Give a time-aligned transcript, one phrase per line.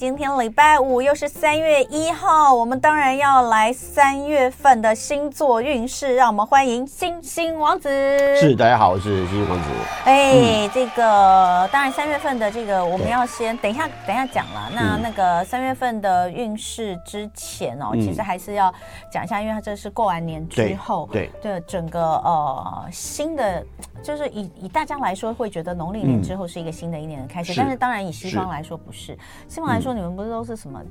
[0.00, 7.86] 今天礼拜五，又是三月一号，我们当然要来三月份的星座运势，让我们欢迎星星王子。
[8.34, 9.68] 是，大家好，我是星星王子。
[10.06, 10.32] 哎，
[10.66, 14.70] 嗯、这个当然三月份的这个我们要先等一下，等一下讲了。
[14.74, 18.72] 那那个三月份的运势之前哦，嗯、其实还是要
[19.12, 23.62] 讲一下，因为它这是过完年之后，对对，整个呃新的，
[24.02, 29.14] 就是以以大家来说会觉得农历年之后是一个新的一年的开始，嗯、但是当然以西方来说不是。
[29.46, 30.82] 西方来说，你们不是都是什么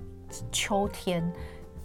[0.52, 1.32] 秋天？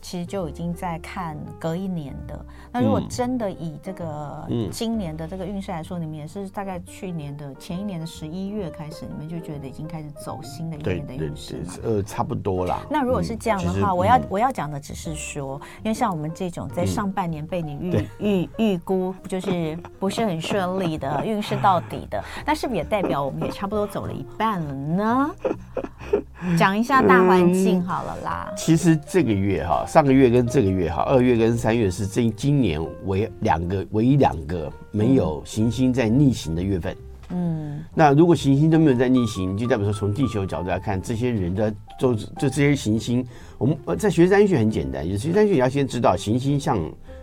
[0.00, 2.44] 其实就已经在看隔一年的。
[2.74, 11.72] 那如果真的以这个今年的这个运势来说，嗯、你们也是大概去年的前一年的十一月开始，你们就觉得已经开始走新的一年的运势嘛？
[11.84, 12.80] 呃，差不多啦。
[12.90, 25.30] 那如果是这样的话，嗯、我要我要讲的只是说，因为像我们这种在上半年被你预预预估就是不是很顺利的运势到底的，那是不是也代表我们也差不多走了一半了呢？
[26.58, 28.46] 讲一下大环境好了啦。
[28.50, 36.96] 嗯、其实这个月哈，上个月跟这个月哈，二月跟三月是这今年为两个唯一两个没有行星在逆行的月份。
[37.30, 43.26] 嗯，那如果行星都没有在逆行，就代表说从地球角度来看，这些人的就就这些行星，
[43.58, 46.78] 我们在学占星学很简单，学占星学要先知道行星像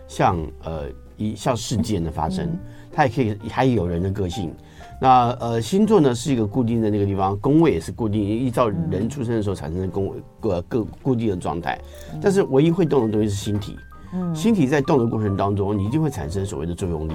[0.08, 2.58] 像呃一像事件的发生，嗯、
[2.92, 4.52] 它也可以还有人的个性。
[5.00, 11.76] 那呃，星座呢是一个固定的那个地方，宫位也是固定，依照人出生的时候产生的宫位各各固定的状态。
[12.20, 13.76] 但是唯一会动的东西是星体，
[14.12, 17.12] 嗯，星体在动的过程当中，你一定会产生所谓的作用力，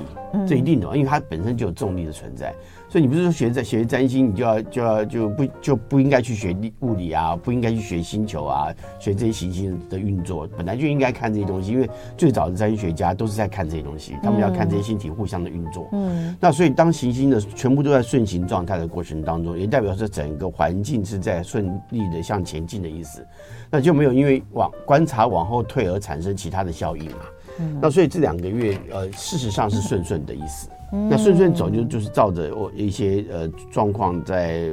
[0.47, 2.53] 这一定的，因为它本身就有重力的存在。
[2.89, 15.89] 所以你不是说学在学占星，你就要就要就不就不应该去学物理啊，不应该去学星球啊，学这些行星的运作，本来就应该看这些东西，因为最早的占星学家都是在看这些东西，他们要看这些星体互相的运作。
[15.91, 23.25] 嗯，那所以当行星的全部都在顺行状态的过程当中，也代表说整个环境是在顺利的向前进的意思，
[23.69, 27.17] 那就没有因为往观察往后退而产生其他的效应嘛。
[27.59, 30.69] 嗯，那所以这两个月呃，事实上是顺顺的意思。
[30.89, 34.69] 那顺顺走就就是照着我一些呃状况，在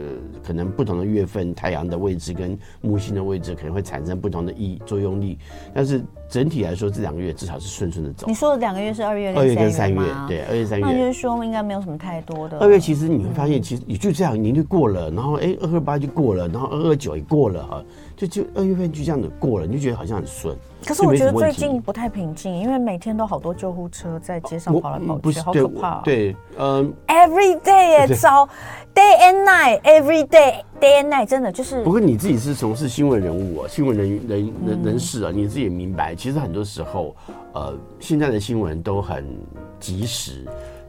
[0.46, 5.38] 可能不同的月份，太阳的位置跟木星的位置可能会产生不同的意作用力，
[5.74, 8.26] 但是整体来说这两个月至少是顺顺的走。
[8.28, 10.86] 你说的两个月是二月、二月跟三月，对，二月三月。
[10.86, 12.58] 那就是说应该没有什么太多的。
[12.58, 17.84] 二月其实你会发现，其实也就这样，年就过了，然后哎，二二八就过了，然后二二九也过了哈。
[18.16, 20.56] 就就二月份就这样子过了，你就觉得好像很顺。
[20.86, 26.00] 可是我觉得最近不太平静，因为每天都好多救护车在街上跑来跑去，好可怕。
[26.02, 26.92] 对，嗯。
[27.06, 28.48] Every day it's all
[28.94, 31.82] day and night, every day, day and night，真的就是。
[31.82, 37.16] 不过你自己是从事新闻人物啊，新闻人人人人士啊，你自己也明白，其实很多时候，
[37.52, 39.24] 呃，现在的新闻都很
[39.80, 40.44] 及时。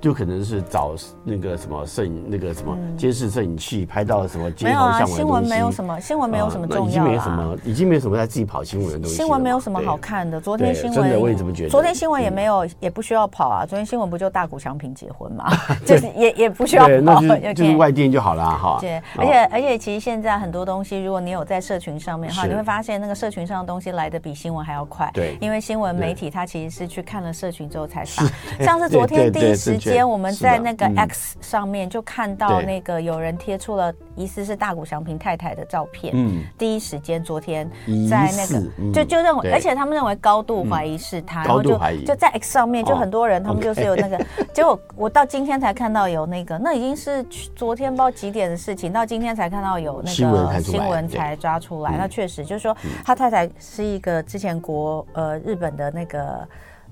[0.06, 0.94] 就可能是找
[1.24, 5.16] 那个什么摄影，那个什么监视摄影器拍到什么街头巷尾的东西。
[5.16, 6.88] 新闻没有什么，新闻没有什么重要。
[6.88, 9.16] 已经没什么，已经没有什么在自己跑新闻的东西。
[9.16, 10.40] 新闻没有什么好看的。
[10.40, 11.70] 昨天新闻，真的我也这么觉得。
[11.72, 13.66] 昨天新闻也没有，也不需要跑啊。
[13.66, 15.52] 昨天新闻不就大谷翔平结婚嘛？
[15.84, 17.20] 就是也也不需要跑，
[17.56, 18.78] 就是外电就好了哈。
[18.80, 25.10] 对，而且而且其实现在很多东西，如果你有在社群上面哈，你会发现那个社群上的东西来的比新闻还要快。
[25.16, 28.24] 对，因为新闻媒体它其实是去看了社群之后才发。
[28.64, 30.76] 像是昨天第一时间我们在那。
[30.76, 37.66] 个 X 上面就看到那个有人贴出了疑似是大谷祥平太太的照片，嗯，第一时间昨天
[38.10, 44.20] 在那个就就认为，而且他们认为高度怀疑是他，然后就就在 X 上面就很多人他们就是有那个，
[44.54, 47.24] 结果我到今天才看到有那个，那已经是
[47.56, 52.76] 昨天不知道几点的事情，到今天才看到有那个新闻才抓出来，那确实就是说
[53.06, 56.46] 他太太是一个之前国呃日本的那个。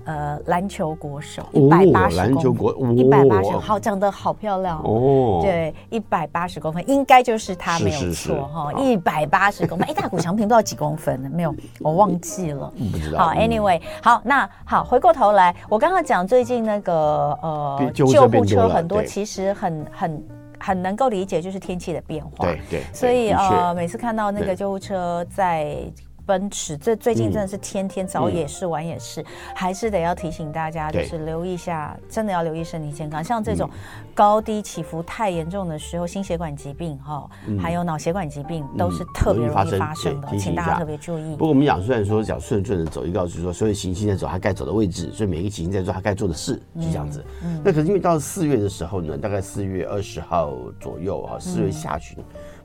[0.04, 5.40] 呃，篮球国手一百八十公分，一百八十，好，长得好漂亮哦。
[5.42, 8.72] 对，一百八十公分，应该就是他没有错哈。
[8.74, 11.30] 一百八十公分， 哎，大谷翔平不知道几公分呢？
[11.32, 12.70] 没有，我忘记了。
[12.92, 13.18] 不知道。
[13.18, 20.24] 好，Anyway，好，那好，回过头来，我刚刚讲最近那个呃救护车很多，其实很很
[20.60, 22.44] 很能够理解，就是天气的变化。
[22.44, 22.82] 对对。
[22.92, 25.76] 所以呃，每次看到那个救护车在。
[26.26, 29.24] 奔驰，这最近真的是天天早也是晚也是，
[29.54, 33.22] 还是得要提醒大家，就是留意一下，真的要留意身体健康。
[33.22, 33.68] 像这种
[34.14, 37.28] 高低起伏太严重的时候，心血管疾病哈，
[37.60, 41.32] 还有脑血管疾病都是特别容易发生的，请大家特别注意。
[41.32, 47.24] 不过我们讲，虽然说讲顺顺的走，一告诉说所有行星在走它该走的位置，所以每一个行星在做它该做的事，是这样子。
[47.62, 52.16] 那可是因为到了四月的时候呢，大概四月二十号左右哈，四月下旬。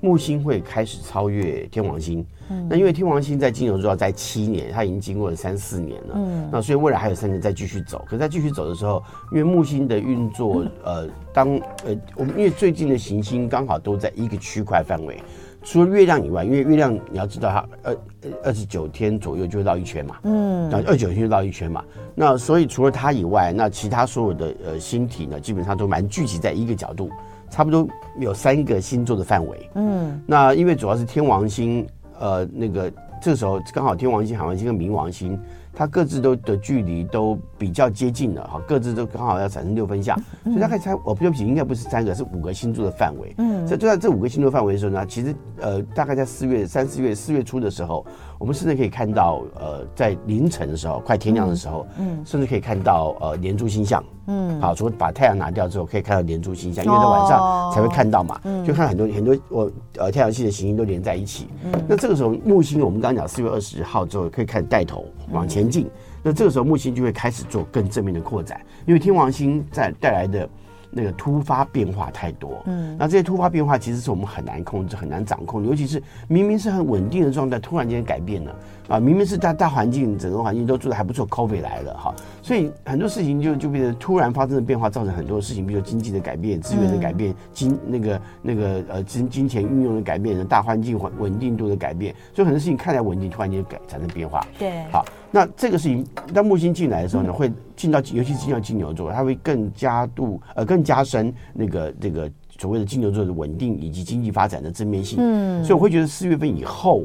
[0.02, 8.04] 木星会开始超越天王星，嗯、那因为天王星在金牛座要在七年，它已经经过了三四年了，嗯，那所以未来还有三年再继续走。
[8.06, 11.50] 可是在继续走的时候，因为木星的运作，呃，当
[11.86, 15.22] 呃我们因为最近的行星刚好都在一个区块范围，
[15.64, 17.98] 除了月亮以外，因为月亮你要知道它二
[18.46, 21.84] 二十九天左右就会绕一圈嘛，嗯，然后二十九天就绕一圈嘛。
[22.16, 27.10] 那所以除了它以外，那其他所有的呃星体呢，基本上都蛮聚集在一个角度，
[27.50, 27.88] 差不多
[28.20, 29.70] 有三个星座的范围。
[29.76, 31.88] 嗯，那因为主要是天王星，
[32.20, 32.92] 呃，那个
[33.22, 35.40] 这个时候刚好天王星、海王星跟冥王星。
[35.72, 43.34] 它各自都的距离都比较接近了哈，各自都刚好要产生六分相，所以大概猜，我不对不起，应该不是三个，是五个星座的范围。
[43.38, 48.06] 嗯，所以就在这五个星座范围的时候呢，其实呃，大概在四月、三四月、四月初的时候，
[48.38, 54.04] 我们甚至可以看到呃，在凌晨的时候，快天亮的时候，嗯，甚至可以看到呃连珠星象。
[54.30, 61.48] 嗯，好，除了把太阳拿掉之后，可以看到连珠星象，因为在晚上才会看到嘛，就看很多很多我呃太阳系的行星都连在一起。
[61.64, 65.90] 嗯，那这个时候木星，我们刚刚讲四月二十号之后可以开始带头往前进，
[66.22, 70.48] 那这个时候木星就会开始做更正面的扩展，因为天王星在带来的。
[70.92, 78.56] 那个突发变化太多，嗯，那这些突发变化其实是我们很难控制、很难掌控，尤其是明明是很稳定的状态，突然间改变了，
[78.88, 95.06] 啊，明明是大大环境、整个环境都做的还不错，COVID 来了哈，所以很多事情就就变得突然发生的变化，造成很多事情，比如经济的改变、资源的改变、金那个那个呃金金钱运用的改变、大环境稳稳定度的改变，所以很多事情看起来稳定，突然间改产生变化，对，好。
[95.32, 105.20] 那这个事情，当木星进来的时候呢，会进到，尤其是进到金牛座，它会更加度呃，更加深那个这个所谓的金牛座的稳定以及经济发展的正面性。
[105.22, 107.04] 嗯，所以我会觉得四月份以后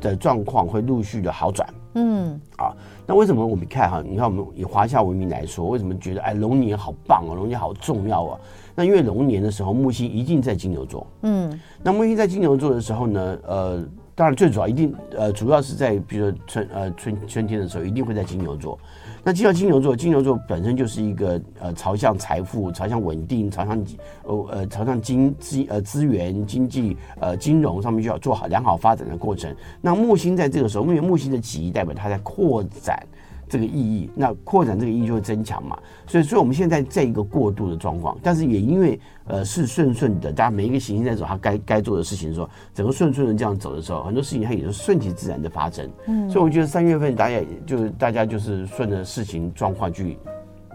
[0.00, 1.68] 的状况会陆续的好转。
[1.94, 2.72] 嗯，啊，
[3.06, 4.02] 那为什么我们看哈？
[4.02, 8.40] 你看我们以华夏文明来说，为什么觉得哎龙年好棒啊，龙年好重要啊？
[8.74, 11.06] 那因为龙年的时候木星一定在金牛座。
[11.22, 13.84] 嗯，那木星在金牛座的时候呢，呃。
[14.16, 18.78] 当然，最主要一定呃，主要是在比如说春呃春春天的时候，一定会在金牛座。
[19.22, 23.84] 那既然金牛座，金牛座本身就是一个呃朝向财富、朝向稳定、朝向
[24.22, 29.54] 呃呃朝向经资呃资源经济呃金融上面就要做好良好发展的过程。
[29.82, 33.06] 那木星在这个时候，因为木星的极代表它在扩展。
[33.48, 45.90] 这个意义，那扩展这个意义就会增强嘛，所以，所以我们现在在一个过渡的状况，但是也因为呃是顺顺的，大家每一个行星在走它该该做的事情的时候，整个顺顺的这样走的时候，很多事情它也是顺其自然的发生。
[46.06, 50.18] 嗯，所以我觉得三月份大家就是大家就是顺着事情状况去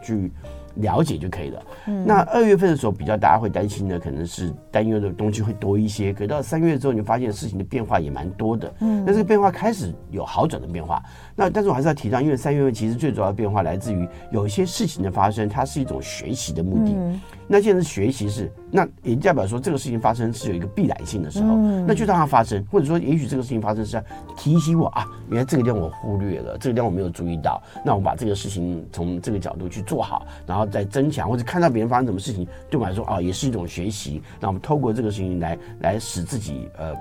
[0.03, 0.31] 去。
[0.75, 1.63] 了解就可以了。
[1.87, 6.13] 嗯，那二月份的时候，比较大家会担心的，可能是担忧的东西会多一些。
[6.13, 8.73] 可到三月之后，你发现事情的变化也蛮多的。
[8.79, 11.01] 嗯，那这个变化开始有好转的变化。
[11.35, 16.93] 那但是我还是要提到，因为三月份其实最主要的变化来自于有一些事情的发生，它是一种学习的目的。
[16.95, 24.03] 嗯，那现在学习是，那也代表说这个事情发生是有一个必然性的时候，嗯，那就让它发生，或者说也许这个事情发生是要
[24.37, 30.61] 提醒我啊，原来这个地方我忽略了，这个地方我没有注意到，那我把这个事情从这个角度去做好，然后。
[30.61, 34.21] 然后再增强，或者看到别人发生什么事情，对我来说啊，也是一种学习。
[34.39, 36.93] 那我们透过这个事情来来使自己呃，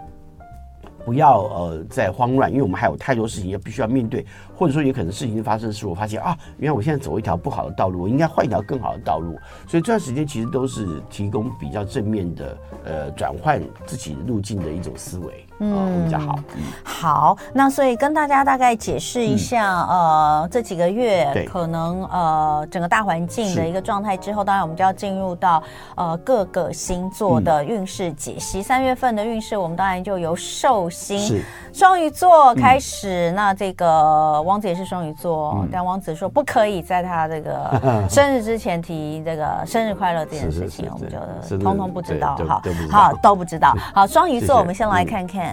[1.10, 4.24] 不要呃再慌乱，因为我们还有太多事情要必须要面对，
[4.54, 9.36] 或者说也可能事情发生的时候，我发现啊，原来我现在走一条不好的道路，我应该换一条更好的道路。
[9.66, 15.44] 所以这段时间其实都是提供比较正面的呃转换自己路径的一种思维。
[15.60, 16.38] 嗯，比较好。
[16.56, 19.98] 嗯，好，那所以跟大家大概解释一下，嗯、
[20.42, 25.62] 呃，这几个月可能呃整个大环境的一个状态之后，当然我们就要进入到
[25.96, 28.62] 呃各个星座的运势解析。
[28.62, 31.42] 三、嗯、月份的运势，我们当然就由寿星
[31.72, 33.30] 双鱼座开始。
[33.30, 41.06] 嗯、那这个王子也是双鱼座，嗯、但王子说不可以在他这个 生日之前提这个生日快乐这件事情，我们
[41.48, 42.34] 就通通不知道。
[42.48, 43.74] 好，好都不知道。
[43.94, 45.49] 好，双鱼座，我们先来看看。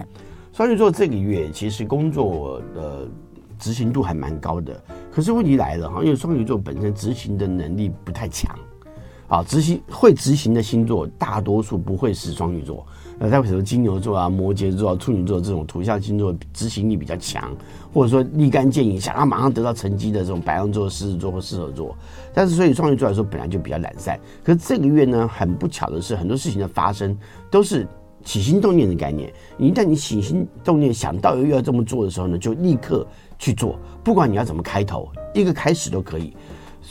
[0.54, 3.08] 双鱼座这个月其实工作的
[3.60, 8.58] 执行度还蛮高的，可是问题来了哈，因为双鱼座本身执行的能力不太强，
[9.28, 12.84] 啊，执行会执行的星座大多数不会是双鱼座，
[13.20, 17.56] 那，他比如金牛座啊、摩羯座啊、处女座这种图像星座执行力比较强，
[17.94, 21.96] 或者说立竿见影想要马上得到成绩的这种白羊座、狮子座或射手座，
[22.34, 27.16] 但是所以双鱼座来说本来就比较懒散，可是这个月呢，很不巧的是很多事情的发生
[27.52, 27.88] 都是。
[28.28, 33.08] 起心动念的概念，一旦你起心动念想到又要这么做的时候呢，就立刻
[33.40, 36.34] 去做，不管你要怎么开头，一个开始都可以。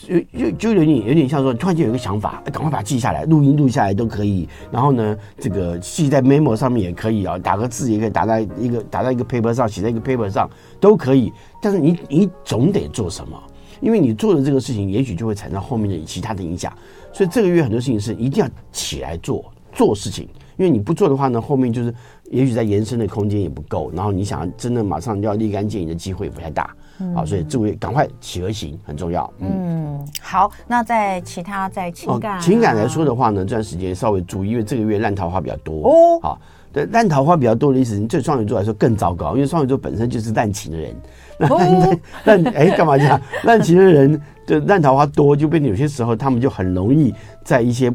[0.08, 4.48] 就就就有点有点像说，突然间有个想法，赶快把它记下来，录音录下来都可以。
[4.70, 10.48] 然后呢，这个记在 memo 上面也可以啊，打个字也可以打在一个打在一个 paper 上，写在一个 paper 上
[10.80, 11.30] 都可以。
[11.60, 13.38] 但是你你总得做什么，
[13.82, 16.72] 因为你做的这个事情，也许就会产生后面的其他的影响。
[17.12, 20.26] 所以这个月很多事情是一定要起来做做事情。
[20.56, 21.92] 因为你不做的话呢，后面就是
[22.30, 29.30] 也许在延伸的空间也不够，然后你想要真的马上就要立竿见影的机会也不太大，嗯、好，所以这位赶快起而行很重要。
[29.38, 36.20] 嗯，嗯好，那在其他在情感、啊哦、情感来说的话呢，这段时间稍微注意，因为这个月烂桃花比较多哦。
[36.22, 36.38] 好。
[36.72, 40.94] 对，烂桃花比较多的意思，对双鱼座来说更糟糕，因为双鱼座本身就是滥情的人。
[41.38, 43.18] 那烂哎，干嘛这样？
[43.44, 44.20] 滥情的人。
[44.46, 47.12] 就烂桃花多，就变得有些时候他们就很容易
[47.46, 47.92] 在一些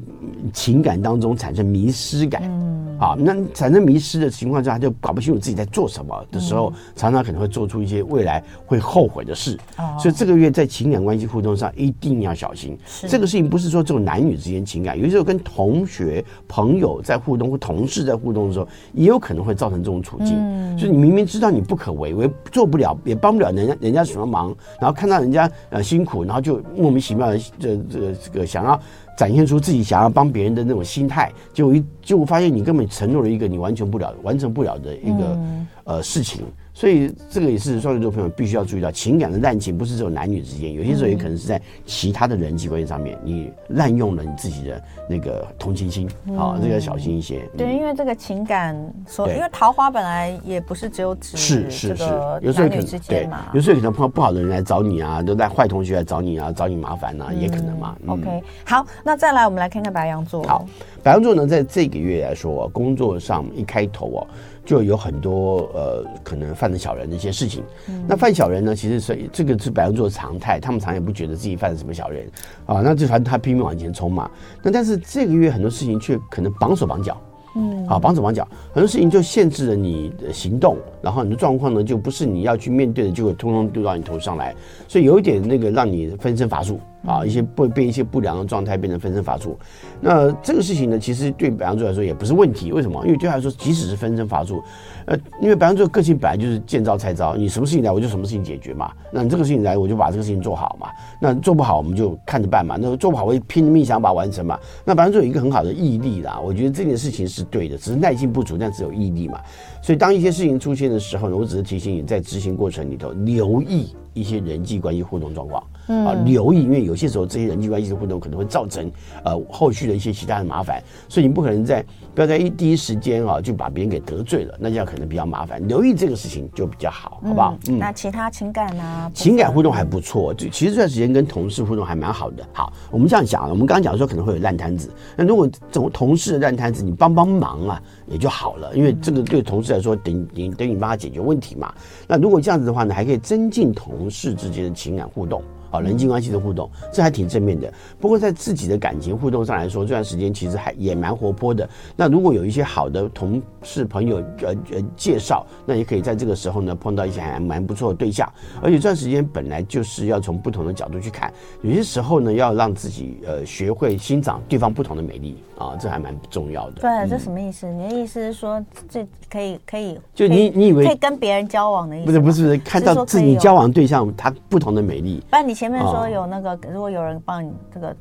[0.53, 2.41] 情感当中产生迷失感。
[2.46, 9.60] 嗯，啊，那产生迷失的情况下，他就搞不清楚自己在做什么的时候，常常可能会做出一些未来会后悔的事。
[10.00, 12.77] 所以这个月在情感关系互动上一定要小心。
[13.08, 20.36] 这个事情不是说只有男女之间情感，有些时候跟同学、朋友在互动或同事在互动的时候，也有可能会造成这种处境。
[20.38, 26.41] 嗯，就你明明知道你不可为，为做不了，也帮不了人家，人家什么忙，然后看到人家呃辛苦，然后。
[26.41, 28.79] 就莫名其妙的这这个这个想要
[29.18, 35.39] 展现出自己想要帮别人的那种心态，就一就发现你根本承诺了一个你完全不了完成不了的一个
[35.84, 36.44] 呃事情。
[36.81, 47.47] 所以这个也是双鱼座朋友必须要注意到，情感的滥情不是只有男女之间，有些时候也可能是在其他的人际关系上面，你滥用了你自己的那个同情心啊，这个要小心一些。
[47.55, 48.75] 对，因为这个情感
[49.07, 52.03] 说，因为桃花本来也不是只有指是是是，
[52.41, 57.95] 有时候可能对，有时候可能碰到不好的人来找你啊，都带坏同学来找你啊，找你麻烦啊，也可能嘛。
[58.07, 60.41] OK，好，那再来我们来看看白羊座。
[60.45, 60.65] 好，
[61.03, 64.27] 白羊座呢，在这个月来说，工作上一开头哦。
[64.63, 67.63] 就有很多呃，可能犯了小人的一些事情。
[67.89, 72.25] 嗯、那犯小人呢，其实所以这个是白羊座的常态，他们常也不觉得自己犯了什么小人
[72.65, 72.82] 啊。
[72.82, 74.30] 那就反正他拼命往前冲嘛。
[74.62, 77.20] 那但是这个月很多事情却可能绑手绑脚，
[77.56, 84.55] 嗯，啊绑手绑脚，很多事情就限制了你的行动，然后你的状况呢，就不是你要去面对的，就会通通丢到你头上来，
[84.88, 86.79] 所以有一点那个让你分身乏术。
[87.03, 89.58] 啊，一些不被一些不良的状态变成分身乏术，
[90.00, 92.72] 那这个事情呢，其实对白羊座来说也不是问题。
[92.72, 93.03] 为什么？
[93.08, 94.62] 因为对他来说，即使是分身乏术，
[95.05, 98.91] 呃，因为白羊座个性本来就是见招拆招，你什么事情来，我就什么事情解决嘛。
[99.12, 100.89] 那你这个事情来，我就把这个事情做好嘛。
[101.20, 102.77] 那做不好，我们就看着办嘛。
[102.79, 104.60] 那做不好，我也拼命想把它完成嘛。
[104.86, 109.39] 那白羊座有一个很好的毅力啦，我觉得这件事情是对的，只是耐心不足，但只有毅力嘛。
[109.81, 115.63] 所以当一些事情出现的时候呢，我只是提醒你在执行过程里头留意一些人际关系互动状况。
[115.88, 118.89] 啊，留意，因为有些时候这些人际关系的互动可能会造成
[119.25, 125.68] 呃后续的一些其他的麻烦，所以你不可能在不要在一第一时间啊就把别人给得罪了，那这样可能比较麻烦。
[125.68, 127.58] 留意这个事情就比较好，好不好？
[127.68, 129.12] 嗯，那其他情感呢？
[129.13, 132.48] 情感互动还不错，就其实这段时间跟同事互动还蛮好的。
[132.53, 141.74] 好，我们这样讲，我们刚刚讲说可能会有烂摊子，那如果从同事的烂摊子，你帮帮忙啊也就好了，因为这个对同事来说等你等你帮他解决问题嘛。
[142.08, 145.43] 那如果这样子的话呢，还可以增进同同事之间的情感互动。
[145.72, 147.72] 啊，人际关系的互动，这还挺正面的。
[148.00, 151.68] 不过在自己的感情互动上来说，这段时间其实还也蛮活泼的。
[151.96, 158.30] 那如果有一些好的同事朋友呃呃介绍，那也可以在这个时候呢碰到一些还蛮不错的对象。
[158.62, 166.82] 而且这段时间本来就是要从不同的角度去看，有些时候呢要让自己呃学会欣赏对方不同的美丽啊，这还蛮重要的。
[166.82, 167.66] 对，这什么意思？
[167.72, 172.06] 你的意思是说这可以可以就你你以为可以跟别人交往的意思？
[172.08, 175.24] 不是不是，看到自己交往对象他不同的美丽。
[175.30, 175.61] 不然你。
[175.62, 177.96] 前面说有那个，如果有人帮你这个，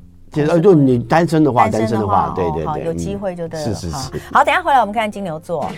[0.60, 3.66] 就你单身的话，单身的话，对对对，有机会就对了。
[3.66, 4.10] 是是是。
[4.32, 5.70] 好，等下回来我们看金牛座。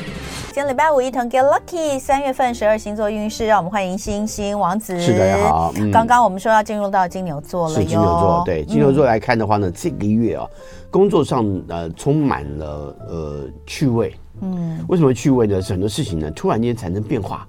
[0.52, 5.00] 今天礼拜五一同 Get Lucky，三月份十二星座运势，让我们欢迎星星王子。
[5.00, 5.74] 是的，好。
[5.92, 8.44] 刚刚我们说要进入到金牛座了，是金牛座。
[8.46, 10.46] 对金牛座来看的话呢，这个月啊，
[10.88, 14.14] 工作上呃充满了呃趣味。
[14.40, 14.78] 嗯。
[14.86, 15.60] 为什么趣味呢？
[15.60, 17.44] 是很多事情呢突然间产生变化。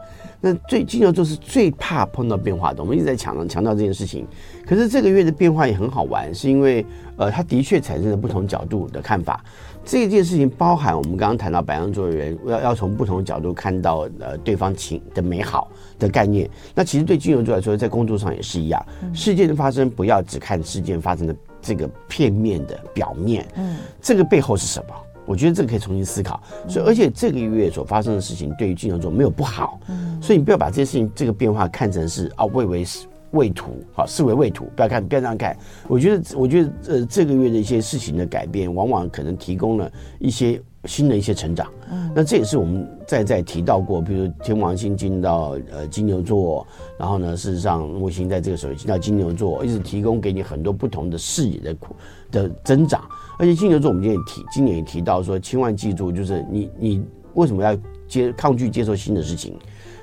[0.45, 4.27] 那最金牛座是最怕碰到变化的，我们一直在强调强调这件事情。
[4.67, 6.85] 可是这个月的变化也很好玩，是因为
[7.15, 9.41] 呃，它的确产生了不同角度的看法。
[9.85, 16.49] 这件事情包含我们刚刚谈到白羊座的人要要从不同的角度看到呃对方情的美好的概念。
[16.75, 24.93] 那其实对金牛座来说，在工作上也是一样，事件的发生不要只看事件发生的这个片面的表面，嗯，这个背后是什么？
[25.25, 29.79] 我觉得这个可以重新思考，所以而且这个月所发生的事情对于金牛座没有不好，
[30.21, 32.85] 所以你不要把这些事情这个变化看成是啊未为
[33.31, 35.57] 未途，好视为未途，不要看不要这样看。
[35.87, 41.67] 我觉得我觉得呃这个月的一些事情的改变，往往可能提供了一些新的一些成长。
[42.15, 46.65] 那这也是我们在在提到过，比如天王星进到呃金牛座，
[46.97, 51.75] 然后呢事实上木星在这个时候进到金牛座，一直提供给你很多不同的视野的
[52.31, 53.03] 的增长。
[53.39, 57.75] 而且金牛座，我们今天也提，今年也提到说，千万记住，就是你你为什么要
[58.07, 59.57] 接抗拒接受新的事情？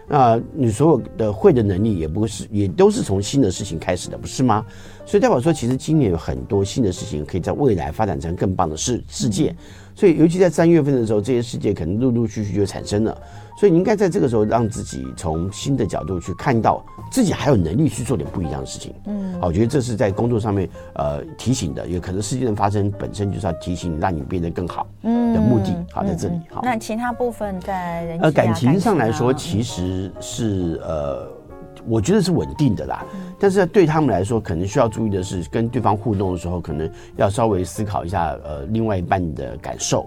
[0.09, 4.67] 那你所有的会的能力也不是，也都是从新的事情开始的，不是吗？
[5.11, 9.53] 所以代表说，其实今年有很多新的事情可以在未来发展成更棒的世世界。
[9.93, 13.21] 所以尤其在三月份的时候，这些事件可能陆陆续续就产生了。
[13.59, 18.95] 所以你应该在这个时候让自己从新的角度去看到自己还有能力去做点不一样的事情。
[19.07, 25.75] 嗯，好，我觉得这是在工作上面呃提醒的，有可能事件的发生本身就是要提醒你，让你变得更好的目的。
[25.93, 26.35] 好，在这里。
[26.51, 31.40] 好，那其他部分在人呃感情上来说，其实是呃。
[31.89, 33.05] 我觉得是稳定的啦，
[33.39, 40.07] 但是对他们来说，可能需要注意的是，跟对方互动的时候，可能要稍微思考一下，呃，另外一半的感受。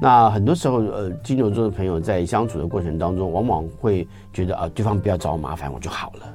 [0.00, 6.26] 那很多时候，呃，金牛座的朋友在相处的过程当中，往往会觉得啊，对方不要找我麻烦，我就好了，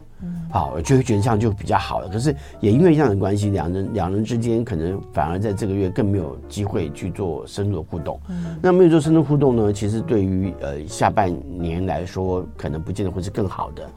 [0.51, 2.07] 好，就会觉得这样就比较好了。
[2.09, 8.19] 可是也因为这样的关系，两人两人之间可能反而在这个月更没有机会去做深入的互动。
[8.61, 13.87] 那没有做深入互动呢，其实对于呃下半年来说，可能不见得会是更好的。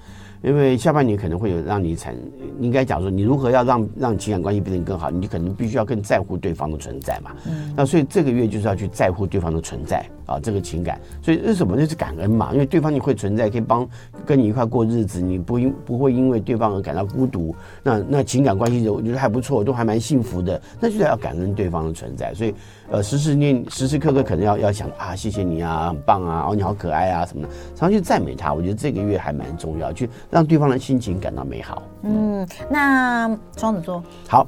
[0.43, 2.15] 因为下半年可能会有让你产，
[2.61, 7.31] 应该讲说你如何要让让情感关系变得更好，你可能必须要更在乎对方的存在嘛。
[7.47, 7.73] 嗯。
[7.77, 11.01] 那所以这个月就是要去在乎对方的存在啊，这个情感。
[11.23, 11.77] 所以为什么？
[11.77, 13.89] 就是感恩嘛，因为对方你会存在，可以帮
[14.27, 17.55] 跟你一块过日子，你不因不会因为对方而感到孤独。
[17.83, 20.61] 那那情感关系我觉得还不错，都还蛮幸福的。
[20.81, 22.35] 那就是要感恩对方的存在。
[22.35, 22.55] 所以
[22.93, 28.53] 呃，时时念时时刻刻可能要要想啊，谢谢你啊，很棒啊，哦你好可爱啊什么的，常常去赞美他。
[28.53, 30.11] 我觉得这个月还蛮重要，去。
[30.31, 31.83] 让对方的心情感到美好。
[32.03, 34.47] 嗯，那双子座好，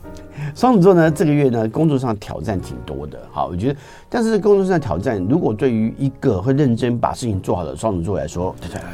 [0.55, 3.19] 双子座呢，这个月呢，工作上挑战挺多的。
[3.33, 3.79] 好，我觉得，
[4.11, 8.91] 但是工作上的挑战，如果对于一个会认真把事情做好的双子座来说，对对对。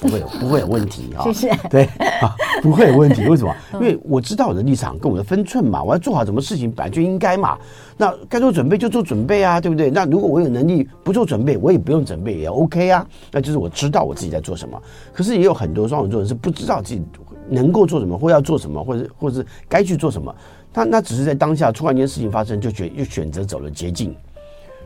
[0.00, 1.54] 不会有不会有问题哈， 谢谢。
[1.68, 1.84] 对
[2.20, 3.26] 啊，不会有问题。
[3.26, 3.54] 为什么？
[3.74, 7.58] 因为我知道我的立场跟我的分寸嘛，我要做好什么事情本来就应该嘛。
[7.96, 9.90] 那该做准备就做准备啊，对不对？
[9.90, 13.06] 那如果我有能力不做准备，我也不用准备也 OK 啊。
[13.32, 14.80] 那就是我知道我自己在做什么。
[15.12, 17.02] 可是也有很多双子座人是不知道自己
[17.48, 20.32] 能够做什么，或要做什么，或者或者是该去做什么。
[20.72, 24.14] 他那只是在当下突然间事情发生，就选又选择走了捷径。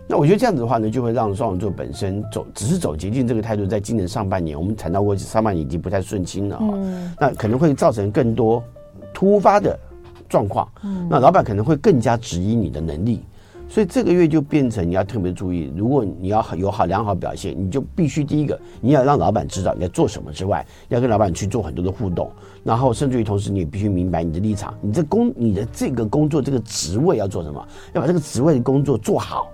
[0.09, 6.69] 那我觉得这样子的话呢，就会让双子座本身走只是走捷径这个态度，在今年上半年，我们谈到过上半年已经不太顺心了啊，
[7.19, 8.63] 那可能会造成更多
[9.15, 9.79] 突发的
[10.29, 10.69] 状况。
[11.09, 13.25] 那老板可能会更加质疑你的能力，
[13.69, 22.31] 所以这个月就变成你要特别注意，如果你要有好良好表现，你就必须第一个你要让老板知道你在做什么之外，要跟老板去做很多的互动，
[22.65, 29.49] 然后甚至于同时你也必须明白你的立场，你这工你的这个工作这个职位要做什么，要把这个职位的工作做好。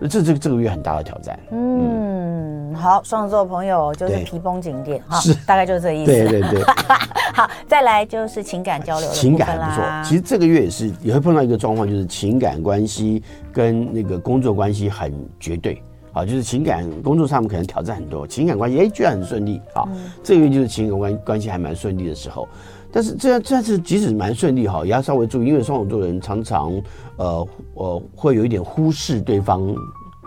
[0.00, 1.38] 这这这个月很大的挑战。
[1.50, 6.12] 嗯，嗯好，双子座的朋友就是皮绷紧点哈，是大概就是这意思。
[6.12, 6.62] 对对对。
[7.34, 9.84] 好，再来就是情感交流情感还不错。
[10.02, 15.82] 其实这个月也是也会碰到一个状况，就是情感关系跟那个工作关系很绝对。
[16.12, 19.60] 啊，就是情感工作上面可能挑战很多，情感关系哎居然很顺利。
[19.74, 22.48] 好，嗯、这个月就是情感关关系还蛮顺利的时候。
[22.96, 26.72] 但是这样这样子即使蛮顺利哈，也要稍微注意，因为双子座人常常
[27.18, 29.62] 呃呃会有一点忽视对方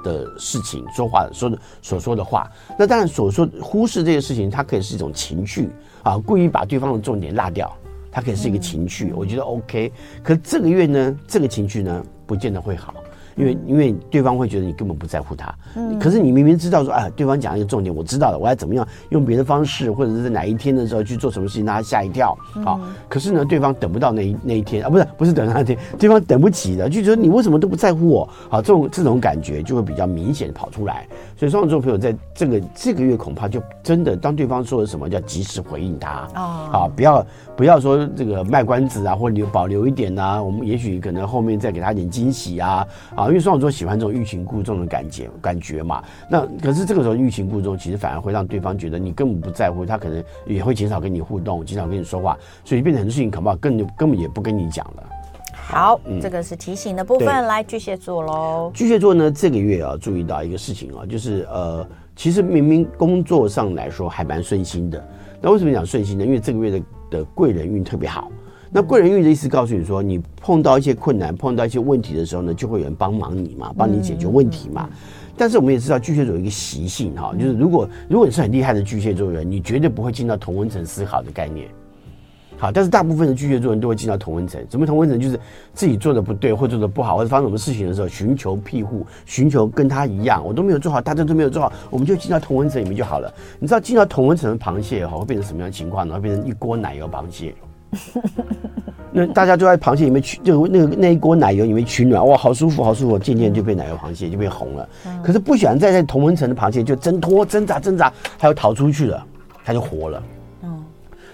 [0.03, 2.47] 的事情，说话说的所说的话。
[2.77, 5.71] 那当然所说忽视这些事情，它可以是一种情绪
[6.03, 7.75] 啊，故意把对方的重点落掉，
[8.11, 9.91] 它可以是一个情绪，我觉得 OK。
[10.21, 12.93] 可这个月呢，这个情绪呢，不见得会好。
[13.39, 37.25] 因为因为对方会觉得你根本不在乎他，嗯，可是你明明知道说，哎，对方讲一个重点，我知道了，我要怎么样用别的方式，或者是在哪一天的时候去做什么事情让他吓一跳，好，可是呢，对方等不到那一那一天啊，不是不是等那一天，对方等不起的，就觉得你为什么都不在乎我，好，这种这种感觉就会比较明显跑出来，所以双子座朋友在这个这个月恐怕就真的当对方说了什么，要及时回应他，哦，好，不要
[37.55, 43.28] 不要说这个卖关子啊，或留保留一点啊，我们也许可能后面再给他一点惊喜啊，啊。
[43.29, 46.03] 因为双子座喜欢这种欲擒故纵的感觉，感觉嘛。
[46.29, 55.03] 那可是这个时候欲擒故纵，其实反而会让对方觉得你根本不在乎，他可能也会减少跟你互动，减少跟你说话，所以变成很多事情恐怕更根本也不跟你讲了。
[55.53, 57.27] 好，嗯、这个是提醒的部分。
[57.27, 58.71] 来巨蟹座喽。
[58.73, 65.07] 巨蟹座呢，这个月啊，注意到一个事情啊，就是呃，其实明明工作上来说还蛮顺心的，
[65.39, 66.25] 那为什么讲顺心呢？
[66.25, 68.31] 因为这个月的的贵人运特别好。
[68.71, 74.87] 那贵人运的意思告诉你说，你碰到一些困难、碰到一些问题的时候呢，就会有人帮忙你嘛，帮你解决问题嘛。
[75.35, 81.67] 但是我们也知道巨蟹座有一个习性哈，就是如果如果你是很厉害的巨蟹座人，你绝对不会进到同温层思考的概念。
[82.57, 84.61] 好，但是大部分的巨蟹座人都会进到同温层。
[84.69, 85.17] 什么同温层？
[85.17, 85.39] 就是
[85.73, 93.33] 自己做的不对，或者做的不好，或者发生什么事情的时候，寻求庇护，寻求跟他一样，我都没有做好，大家都没有做好，我们就进到同温层里面就好了。
[93.59, 96.15] 你知道进到同温层的螃蟹哈会变成什么样的情况呢？
[96.15, 97.55] 会变成一锅奶油螃蟹。
[99.11, 104.87] 那大家就在螃蟹里面取，就那个那一锅奶油里面取暖，哇，好舒服，好舒服，渐渐就被奶油螃蟹就变红了。
[105.23, 109.25] 可是不喜欢在在同温层的螃蟹就挣脱、挣扎、挣扎，它又逃出去了，
[109.65, 110.23] 它就活了。
[110.61, 110.85] 嗯，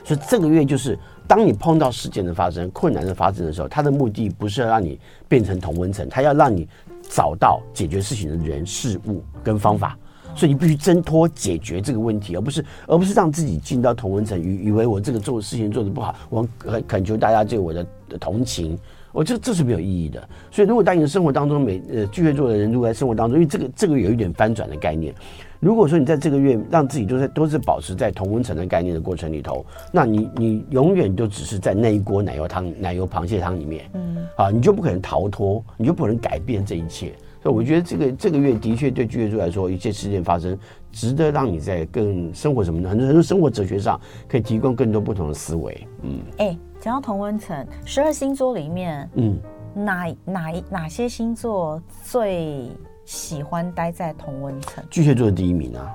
[0.05, 6.65] 所以这个月就是，当你碰到事件的发生、困难的发生的时候，它的目的不是要让你变成同温层，它要让你
[7.09, 9.97] 找到解决事情的人事物跟方法。
[10.35, 17.85] 所以你必须挣脱解决这个问题，而不是而不是让自己进到同温层，以以为我这个做事情做的不好，我恳恳求大家对我的
[18.19, 18.77] 同情，
[19.11, 20.21] 我这这是没有意义的。
[20.51, 25.15] 所以如果当你的生活当中每呃巨蟹座的人如果在生活当中，因为这个这个有一点翻转的概念，
[25.61, 37.13] 如果说你在这个月让自己都在都是保持在同温层的概念的过程里头，那你你永远都只是在那一锅奶油汤奶油螃蟹汤里面，嗯，啊，你就不可能逃脱，你就不可能改变这一切。
[37.51, 40.57] 我觉得这个这个月的确对巨蟹座来说，一切事件发生，
[40.91, 45.87] 值得让你在更生活什么的很多很多生活哲学上，可以提供更多不同的思维。
[46.01, 49.37] 嗯，哎，讲到同温层，十二星座里面，嗯，
[49.75, 52.69] 哪哪一哪些星座最
[53.05, 54.83] 喜欢待在同温层？
[54.89, 55.93] 巨蟹座的第一名啊，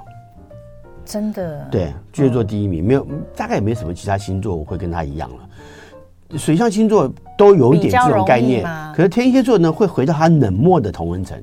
[1.05, 1.69] 真的？
[1.71, 5.49] 对，巨蟹座第一名，没有，大概也没什么其他星座我会跟他一样了。
[6.37, 8.65] 水象星座都有一点这种概念，
[8.95, 11.37] 可是天蝎座呢，会回到他冷漠的同温层，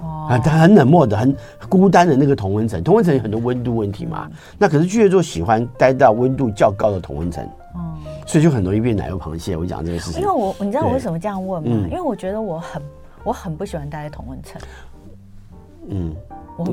[0.00, 1.36] 哦，啊，他很冷漠的、很
[1.68, 2.82] 孤单的那个同温层。
[2.82, 9.56] 同温层有很多温度问题嘛，嗯、那可是巨蟹座喜欢待到温度较高的同温层，哦、嗯，所以就很容易变奶油螃蟹。
[9.56, 11.68] 我讲这个事情，因为我你知道我为什么这样问吗？
[11.70, 12.82] 嗯、因为我觉得我很
[13.24, 14.60] 我很不喜欢待在同温层，
[15.88, 16.14] 嗯。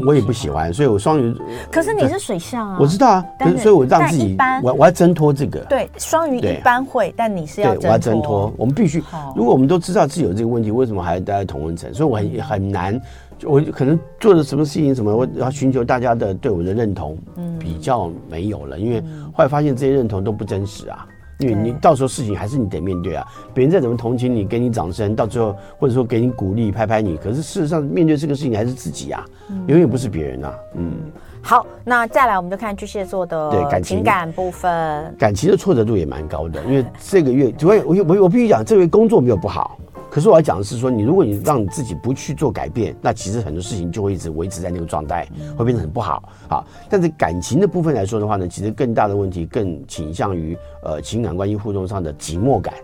[0.06, 1.36] 我也不喜欢，所以我双鱼。
[1.70, 5.60] 可是你是水象啊，我知道啊，可是所以我让自己，我我要挣脱这个。
[5.66, 7.76] 对，双鱼一般会，但你是要。
[7.76, 8.50] 对，我要挣脱。
[8.56, 9.04] 我们必须，
[9.36, 11.94] 如果我们都知道自己有这个问题，为什么还要待在同温层？
[11.94, 13.02] 所以我很很难，
[13.44, 17.18] 我可能做了什么事情，什么我要寻求大家的对我的认同，
[17.60, 19.02] 比较没有了，因为
[19.34, 21.06] 后来发现这些认同都不真实啊。
[21.44, 29.24] 因为你到时候事情还是你得面对啊，别人再怎么同情你，给你掌声，到最后或者说给你鼓励，拍拍你，可是事实上面对这个事情还是自己啊，
[29.68, 30.54] 永远不是别人啊。
[30.76, 30.94] 嗯，
[31.42, 34.04] 好，那再来我们就看巨蟹座的对感情。
[34.04, 39.78] 感部分，感情的挫折度也蛮高的，因为这个月主要我我我必须讲，这个月工作没有不好。
[40.14, 46.30] 可是我要讲的是说，你如果你让你自己不去做改变，那其实很多事情就会一直维持在那个状态，会变得很不好。
[46.48, 52.76] 好，但是感情的部分来说的话呢，其实更大的问题更倾向于呃情感关系互动上的寂寞感、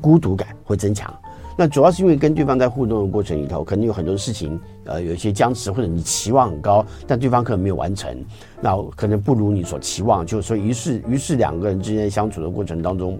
[0.00, 1.12] 孤独感会增强。
[1.58, 8.16] 那主要是因为跟对方在互动的过程里头，可能有很多事情呃有一些僵持，或者你期望很高，但对方可能没有完成，
[8.60, 13.18] 那可能不如你所期望，就所以于是于是两个人之间相处的过程当中。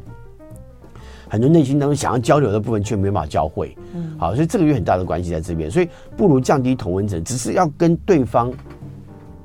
[1.28, 8.52] 很多内心当中想要交流的部分却没办法交汇，嗯，好，所以这个有很大的关系在这边，所以不如降低同温层，只是要跟对方，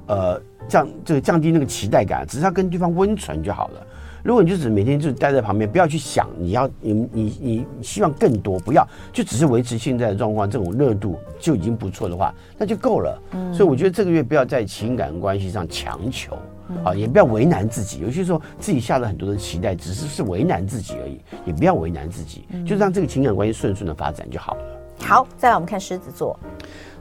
[0.07, 3.87] 呃，降这个降低那个期待感，只是要跟对方温存就好了。
[4.23, 13.19] 如果你就只每天就待在旁边，不要去想你要你你你希望更多，不要就只是维持现在的状况，这种热度就已经不错的话，那就够了。
[13.31, 16.37] 嗯，所以我觉得这个月不要在情感关系上强求。
[16.83, 17.99] 啊，也不要为难自己。
[17.99, 24.61] 有些时候自己下了很多的期待，只是是为难自己而已，也不要为难自己，就让这个情感关系顺顺的发展就好了。
[24.99, 26.37] 好，再来我们看狮子座。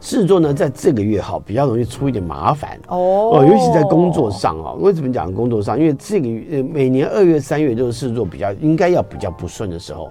[0.01, 2.97] 狮子座呢，在这个月哈比较容易出一点麻烦哦，
[3.35, 4.73] 哦，尤其在工作上啊。
[4.73, 5.79] 为什么讲工作上？
[5.79, 10.11] 因为这个月每年二月、三月都是狮子座比较应该要比较不顺的时候。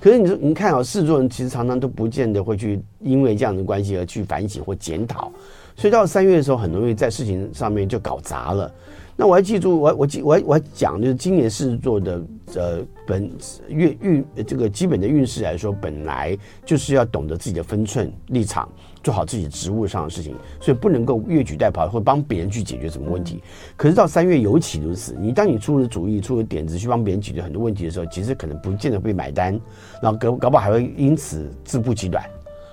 [0.00, 5.30] 可是你说，你看啊，狮子座人其实常常都不见得会去因为这样的关系而去反省或检讨，
[5.76, 8.72] 所以到三月的时候，很容易在事情上面就搞砸了。
[9.18, 12.22] 那我还记住，我我记我还我还讲，就是今年狮子座的
[12.54, 13.30] 呃本
[13.68, 16.36] 月运这个基本的运势来说，本来
[16.66, 18.68] 就是要懂得自己的分寸立场，
[19.02, 23.42] 做好自己职务上的事情，所以不能够越俎代庖，或帮别人去解决什么问题。
[23.74, 29.58] 可是到三月尤其如此，你当你出了主意、出了点子去帮别人解决很多问题的时候，其实可能不见得被买单，
[30.02, 32.22] 然后搞搞不好还会因此自不其短。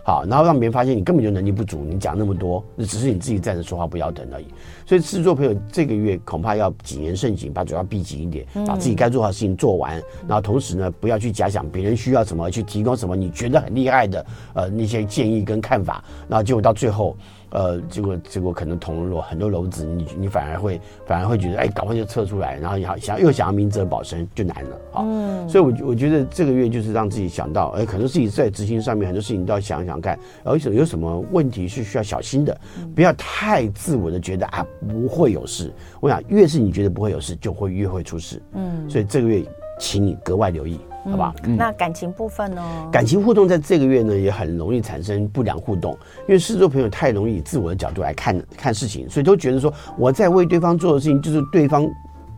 [0.05, 4.45] 好，然后让别人发现你根本就能力不足，你讲那么多，那只是你自己站着说话不腰疼而已。
[4.85, 9.95] 所以制作朋友这个月恐怕要谨言慎行，把嘴巴闭紧一点，把自己该做的事情做完，
[10.27, 17.15] 然后同时呢，不要去假想别人需要什么，去提供什么你觉得很厉害的呃那些建议跟看法，然后结果到最后。
[17.53, 25.03] 呃，结果结果可能捅了很多篓子，你你反而会反而会觉得，哎，赶快就撤出来，然后想想又想要明哲保身，就难了啊。
[25.05, 32.59] 嗯，所以我，我我觉得这个月就是让自己想到，哎，可能自己在执行上面很多事情都要想想看，而且有什么问题是需要小心的，
[32.95, 35.71] 不要太自我的觉得啊不会有事。
[36.01, 38.41] 我想，越是你觉得不会有事，就会越会出事。
[38.53, 39.45] 嗯，所以这个月，
[39.79, 40.79] 请你格外留意。
[41.11, 42.61] 好吧，嗯，那感情部分呢？
[42.91, 45.91] 感情互动在这个月呢，也很容易产生不良互动，
[46.27, 51.85] 因为狮子座朋友太容易以自我的角度来看看事情，所以都觉得说我在为对方做的事情，就是对方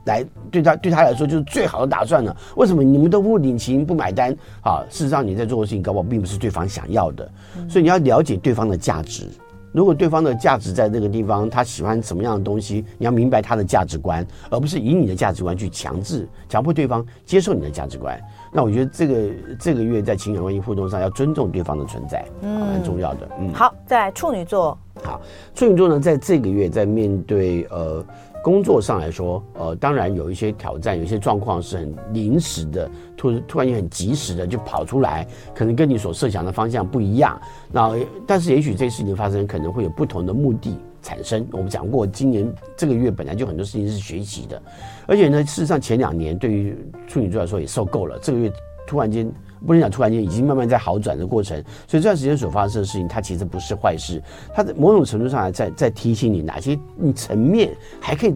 [0.06, 2.36] 来对他对他来说就是最好的打算了。
[2.56, 4.36] 为什么你们都不领情不买单？
[4.62, 7.30] 啊，事实上你在做的事情，搞不好并不是对方想要的，
[7.70, 9.28] 所以你要了解对方的价值。
[9.72, 18.18] 如果对方的价值在那个地方，他喜欢什么样的东西，你要明白他的价值观，而不是以你的价值观去强制、强迫对方接受你的价值观。
[18.56, 23.28] 那我觉得这个这个月在情感关系互动上要尊重对方的存在，嗯，蛮重要的。
[23.38, 24.78] 嗯，好，再来处女座。
[25.04, 25.20] 好，
[25.54, 28.02] 处女座呢，在这个月在面对呃
[28.42, 37.38] 工作上来说，呃，当然有一些挑战，有一些状况是很临时的，突突然间很及时的就跑出来，可能跟你所设想的方向不一样。
[37.74, 37.94] 那
[38.26, 41.48] 但是也许这事情发生可能会有不同的目的产生。
[41.52, 44.60] 我们讲过，今年这个月本来就很多事情是学习的。
[45.06, 46.76] 而且呢，事实上前两年对于
[47.08, 48.18] 处女座来说也受够了。
[48.20, 48.52] 这个月
[48.88, 49.32] 突然间
[49.66, 51.64] 不能讲突然间，已经慢慢在好转的过程。
[51.88, 54.20] 所以这段时间所发生的事情，它其实不是坏事。
[54.54, 56.78] 它在某种程度上还在在提醒你哪些
[57.16, 58.36] 层面还可以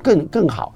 [0.00, 0.72] 更更好、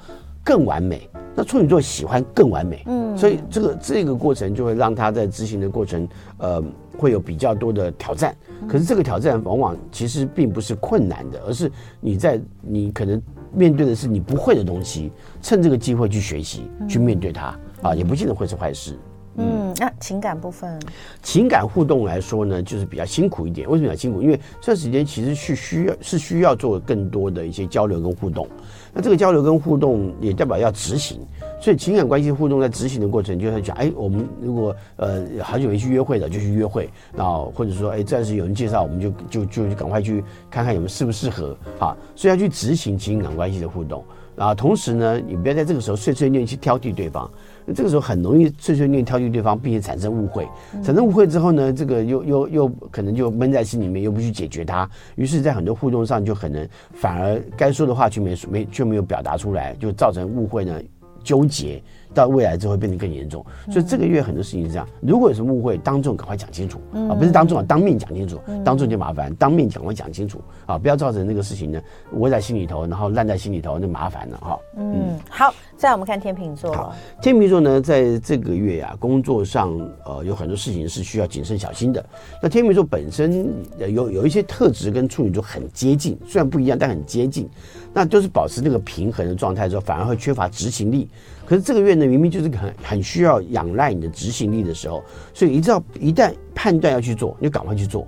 [0.49, 1.07] 更完美。
[1.37, 6.09] 那处女座喜欢更完美，嗯，所以这个这个过程就会让他在执行的过程，
[6.39, 6.61] 呃，
[6.97, 8.35] 会有比较多的挑战。
[8.67, 13.21] 可是这个挑战往往其实并不是困难的，而是你在你可能。
[13.51, 18.95] 面对的是你不会的东西，趁这个机会去学习，去面对它啊，也不见得会是坏事。
[19.37, 20.79] 嗯，那情感部分，
[21.23, 23.67] 情感互动来说呢，就是比较辛苦一点。
[23.67, 24.21] 为什么比较辛苦？
[24.21, 28.47] 因为这段时间其实是需要是需要做更多的一些交流跟互动。
[28.93, 31.19] 那这个交流跟互动也代表要执行，
[31.61, 36.89] 所以情感关系互动在执行的过程，就是讲，哎，我们如果呃好久没去约会了，就去约会。
[37.17, 41.97] 然后或者说，哎，暂时有人介绍，我们就就就赶快去看看有没有适不适合啊。
[42.17, 44.03] 所以要去执行情感关系的互动。
[44.35, 47.29] 然后同时呢，你不要在这个时候碎碎念去挑剔对方。
[47.75, 50.49] 这个时候很容易碎碎念挑剔对方，并且产生误会。
[50.83, 54.89] 产生误会之后呢，这个又又又可能就闷在心里面，又不去解决它。
[55.17, 60.81] 于是，在很多互动上就可能反而该说的话却没没却没有表达出来，就造成误会呢，
[61.23, 61.83] 纠结。
[62.15, 64.89] 到未来之后会变得更严重，所以这个月很多事情是这样。
[65.03, 68.41] 如果有什么误会，当众赶快讲清楚啊，不是当众啊，当面讲清楚。
[68.65, 71.81] 当众就麻烦，当面赶快讲清楚啊，不要造成那个事情呢
[72.13, 74.59] 窝在心里头，然后烂在心里头，那麻烦了哈。
[74.79, 76.93] 嗯，好，再我们看天秤座。
[77.23, 79.71] 天秤座呢，在这个月呀，工作上
[80.05, 82.05] 呃有很多事情是需要谨慎小心的。
[82.43, 83.47] 那天秤座本身
[83.79, 87.49] 有有一些特质跟处女座很接近，虽然不一样，但很接近。
[87.95, 91.09] 那都是保持那个平衡的状态之后，反而会缺乏执行力。
[91.47, 95.01] 可是这个月呢，明明就是很很需要仰赖你的执行力的时候，
[95.33, 98.05] 所以一到一旦判断要去做，你就赶快去做，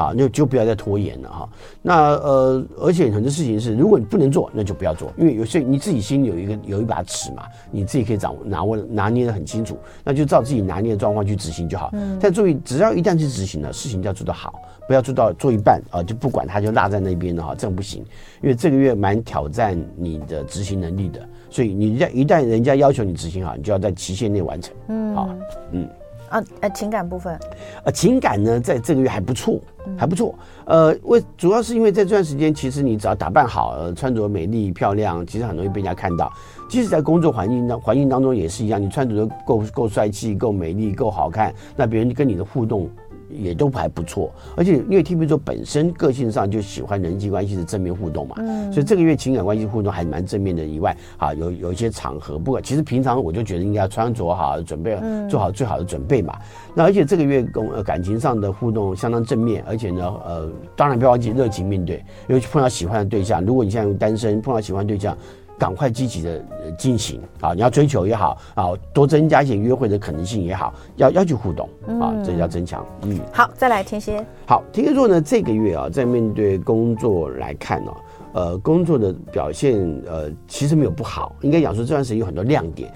[0.00, 1.48] 啊，那就不要再拖延了哈。
[1.82, 11.90] 那呃，而且很多事情是，如果你不能做，那就不要做，因为有些你自己心里有一个有一把尺嘛，你自己可以掌握拿握拿捏的很清楚，那就照自己拿捏的状况去执行就好。
[11.92, 12.18] 嗯。
[12.20, 14.54] 但注意，只要一旦去执行了，事情就要做得好，
[14.88, 18.02] 不要做到做一半啊就不管它就落在那边了哈，这样不行，
[18.42, 21.20] 因为这个月蛮挑战你的执行能力的。
[21.50, 24.72] 所以你一旦人家要求你执行好，你就要在期限内完成。
[24.88, 25.28] 嗯，好，
[25.72, 25.88] 嗯，
[26.30, 27.38] 啊，呃，情感部分，
[27.84, 29.60] 呃，情感呢，在这个月还不错，
[29.98, 30.34] 还不错。
[30.64, 36.32] 呃，为主要是因为在这段时间，其实你只要打扮好，呃，穿着美丽漂亮，其实很容易被人家看到。
[36.68, 42.88] 即使在工作环境当环境当中也是一样，你穿着够够帅气、够美丽、够好看，那别人跟你的互动。
[43.32, 50.60] 也都还不错，而且因为天秤座本身个性上就喜欢人际关系的正面互动嘛，嗯，所以这个月情感关系互动还蛮正面的。
[50.70, 54.96] 以外，啊，有有一些场合，不管其实平常我就觉得应该要穿着好，准备
[55.28, 56.38] 做好最好的准备嘛。
[56.74, 65.16] 那而且这个月工感情上的互动相当正面，而且呢，呃，当然不要忘记热情面对，尤其碰到喜欢的对象，如果你现在单身碰到喜欢对象。
[65.60, 66.42] 赶快积极的
[66.78, 67.52] 进行啊！
[67.52, 71.68] 你要追求也好啊，多增加一些约会的可能性也好，要要去互动
[72.00, 72.82] 啊，这叫增强。
[73.02, 74.24] 嗯，好，再来天蝎。
[74.46, 77.92] 好，天蝎座呢，这个月啊，在面对工作来看呢，
[78.32, 82.90] 呃，工作的表现呃，其实没有不好，应该讲说这段时间有很多亮点。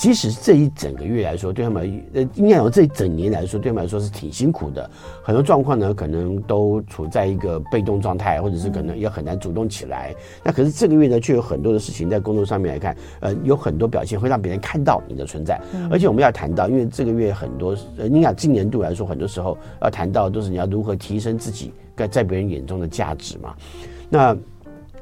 [0.00, 4.90] 即使这一整个月来说，对他们呃，应该讲这一整年来说，对他们来说是挺辛苦的。
[5.22, 10.14] 很多状况呢，可能都处在一个被动状态，或者是可能也很难主动起来。
[10.42, 15.60] 那可是这个月呢，却有很多的事情在工作上面来看，呃，有很多表现会让别人看到你的存在。
[15.90, 23.54] 而且我们要谈到，因为这个月很多，呃，你想今年度来说，很多时候要谈到都是你要如何提升自己在在别人眼中的价值嘛。
[24.08, 24.34] 那。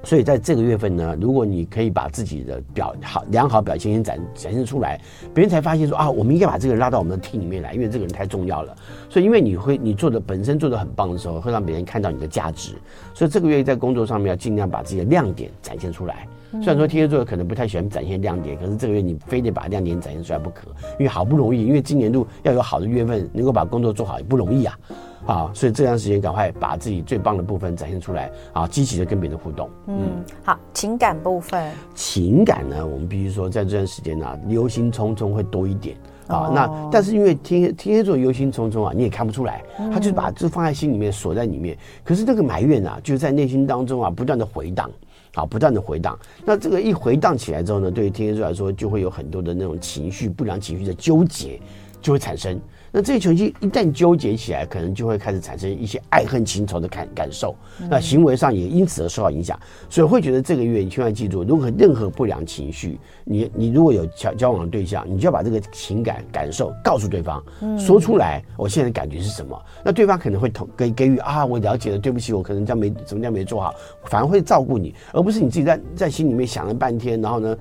[0.05, 5.01] 所以在这个月份呢，如果你可以把自己的表好良好表现先展展现出来，
[5.35, 8.75] 别人才发现说啊，我们应该把这个人拉到我们的 team 里面来，因为这个人太重要了。
[9.11, 12.73] 所以因为你会你做的本身做的很棒的时候，会让别人看到你的价值。
[13.13, 16.27] 所以这个月在工作上面要尽量把自己的亮点展现出来。
[16.53, 24.79] 虽然说天蝎座可能不太喜欢展现亮点，可是这个月你非得把亮点展现出来不可，因为好不容易，因为今年度要有好的月份，能够把工作做好也不容易啊。
[25.26, 29.68] 好，所以这段时间赶快把自己最棒的部分展现出来啊，积极的跟别人互动。
[29.87, 31.70] 嗯，好，情感部分。
[31.94, 35.96] 情感呢，我们必须说，在这段时间呢、啊，忧心忡忡会多一点
[36.28, 36.50] 啊。
[36.54, 41.76] 那但是因为天天蝎座忧心忡忡啊，你也看不出来，他就是把这放在心里面锁在里面。
[42.02, 44.90] 可是这个埋怨啊，就是在内心当中啊不断的回荡，
[45.35, 46.18] 啊不断的回荡。
[46.44, 51.61] 那这个一回荡起来之后呢，对于天蝎座来说，就会有很多的那种情绪不良情绪的纠结
[52.00, 52.59] 就会产生。
[52.99, 57.55] 那这些情绪一旦纠结起来，可能就会开始产生一些爱恨情仇的感感受，
[57.89, 59.57] 那行为上也因此而受到影响。
[59.89, 67.41] 所以会觉得这个月你千万记住，如果任何不良情绪，你你如果有交交往的对象，你就要把这个情感感受告诉对方，
[67.79, 69.57] 说出来，我现在的感觉是什么？
[69.85, 73.73] 那对方可能会同给给予啊，我了解了，对不起，我可能这样没怎么样没做好，
[74.07, 77.57] 反而会照顾你，而不是你自己在在心里面想了半天，然后呢？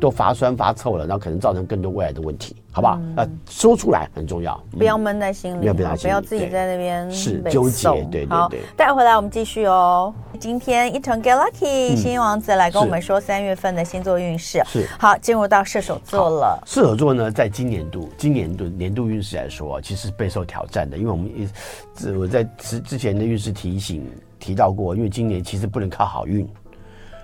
[0.00, 2.98] 都发酸发臭了，然后可能造成更多未来的问题，好不好？
[3.16, 7.88] 呃、嗯，说出来很重要，不要闷在心里，不要不要自己在那边是纠结。
[8.10, 10.12] 对对对，对，带回来我们继续哦。
[10.38, 14.62] 今天一同 get lucky，星星王子来跟我们说三月份的星座运势。
[14.64, 16.58] 是好，进入到射手座了。
[16.64, 21.46] 射手座呢，在今年度今年度年度运势来说，其实备受挑战的，因为我们一
[21.94, 26.48] 直我在之之前的运势提醒提到过，因为今年其实不能靠好运。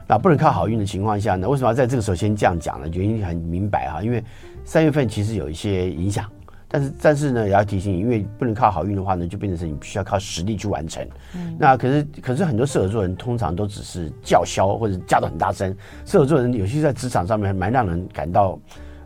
[0.09, 1.49] 那不能靠好运的情况下呢？
[1.49, 2.89] 为什么要在这个时候先这样讲呢？
[2.93, 4.23] 原因很明白哈，因为
[4.65, 6.25] 三月份其实有一些影响，
[6.69, 11.05] 但是但是呢，也要提醒你，因为不能靠好运的话呢，就变成是你必须要靠实力去完成。
[11.35, 11.57] 嗯。
[11.59, 15.75] 那可是可是很多射手座人通常都只是叫嚣或者叫得很大声。
[16.05, 18.57] 射手座人有些在职场上面蛮让人感到，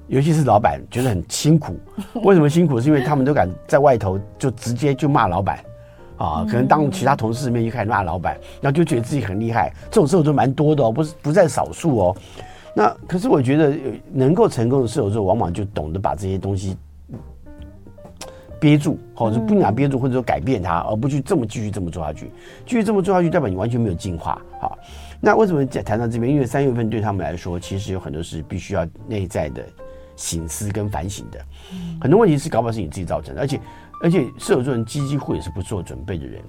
[0.09, 1.75] 尤其是老板觉得很辛苦。
[2.25, 2.79] 为什么辛苦？
[2.79, 5.59] 是因为他们都敢在外头就直接就骂老板。
[6.21, 12.17] 啊，可能当其他同事面就开始骂老板，然后就觉得自己很厉害，这种射手座蛮多的哦，不是不在少数哦。
[12.77, 13.75] 那可是我觉得
[14.13, 16.77] 能够成功的射手座，往往就懂得把这些东西
[18.61, 22.31] 憋住，或者不想憋住，或者说改变它，而不去这么继续这么做下去。
[22.67, 24.39] 继续这么做下去，代表你完全没有进化。
[24.61, 24.79] 好，
[25.23, 26.31] 那为什么谈到这边？
[26.31, 29.65] 因为三月份对他们来说，其实有很多是必须要内在的
[30.17, 31.41] 醒思跟反省的，
[31.99, 33.59] 很多问题是搞不好是你自己造成的，而且。
[34.01, 36.43] 而且射手座人几乎也是不做准备的人，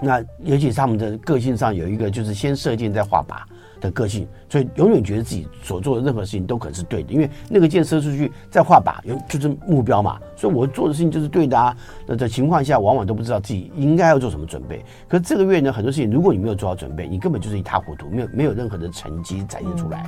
[0.00, 3.42] 那尤其是他们的个性上有一个就是先射箭再画靶
[3.80, 11.76] 的个性，所以永远觉得自己所做的任何事情都可能是对的，因为那个箭射出去再画靶，有就是目标嘛，所以我做的事情就是对的啊。
[12.06, 14.84] 那在情况下，往往都不知道自己应该要做什么准备。
[15.08, 20.06] 可是这个月呢，很多事情如果你没有做好准备，你根本就是一塌糊涂，没有没有任何的成绩展现出来。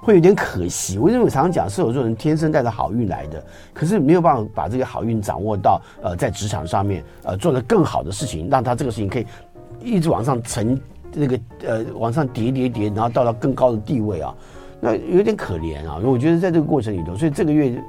[0.00, 9.26] 会有点可惜，我认为常常讲射手座人天生带着好运来的，可是没有办法把这个好运掌握到呃在职场上面呃做得更好的事情，让他这个事情可以
[9.82, 10.80] 一直往上成
[11.12, 14.34] 那个呃往上叠叠叠，然后到了更高的地位啊，
[14.80, 16.00] 那有点可怜啊。
[16.04, 17.82] 我觉得在这个过程里头，所以这个月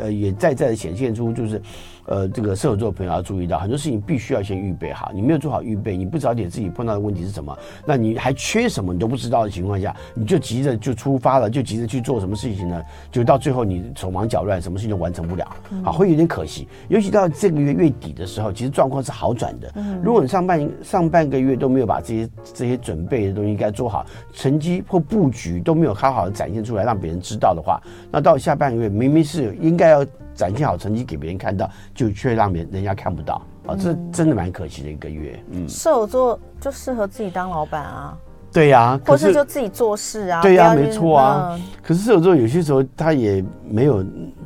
[0.00, 1.60] 呃也在在显现出就是。
[2.06, 5.12] 呃，这个射手座的朋友要注意到，很多事情必须要先预备好。
[5.14, 12.82] 你没有做好预备，你不了解自己碰到的问题是什么，那你还缺什么，你都不知道的情况下，你就急着就出发了，就急着去做什么事情呢？
[13.12, 16.66] 就到最后你手忙脚乱，什么事情都完成不了，好，会有点可惜。
[16.88, 19.72] 尤其到这个月月底的时候，其实状况是好转的。
[20.02, 30.06] 如果你上半上半个月都没有把这些这些准备的东西该做好，成绩或布局都没有好好的展现出来，让别人知道的话，那到下半个月明明是应该要。
[30.32, 33.76] 展现好成绩给别人看到，就却让别人人家看不到啊！
[33.78, 35.38] 这真的蛮可惜的一个月。
[35.50, 38.16] 嗯，射手座就适合自己当老板啊。
[38.50, 40.40] 对呀、啊，或是就自己做事啊。
[40.40, 41.60] 对呀、啊，没错啊。
[41.82, 44.02] 可是射手座有些时候他也没有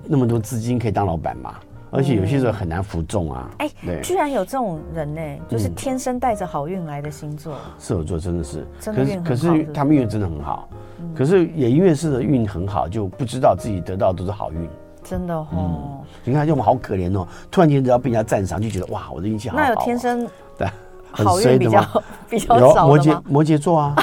[0.09, 1.55] 那么多资金可以当老板嘛，
[1.93, 3.49] 而且有些时候很难服众啊。
[3.59, 7.55] 哎、嗯，居然有这种人呢、欸，就是天生带着好运来的星座。
[7.79, 10.69] 射手座真的是，真的运可是可是他们运真的很好，
[11.15, 14.69] 可是也因为是的运很好，就不知道自己得到的都是好运。
[15.05, 17.29] 真的哦、嗯，你看，就我们好可怜哦。
[17.51, 19.57] 突然间只要被人家赞赏，就觉得哇，我的运气好。
[19.57, 20.27] 那有天生
[20.59, 20.67] 对
[21.13, 23.95] 好运比较 比较少摩羯摩羯座啊，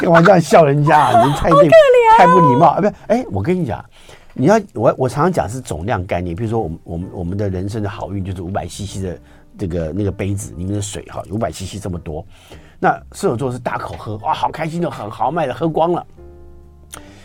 [0.00, 1.24] 干嘛这样笑人家、啊？
[1.24, 2.80] 你太那、啊、太不礼貌啊！
[2.80, 3.82] 不是，哎，我跟你讲，
[4.34, 6.34] 你要我我常常讲是总量概念。
[6.36, 9.18] 比如说，我们我们我们的人生的好运就是五百 CC 的
[9.56, 12.24] 这个那个杯子里面的水哈，五百 CC 这么多。
[12.78, 16.04] 那射手座是大口喝，哇，好开心的，很豪迈的喝光了。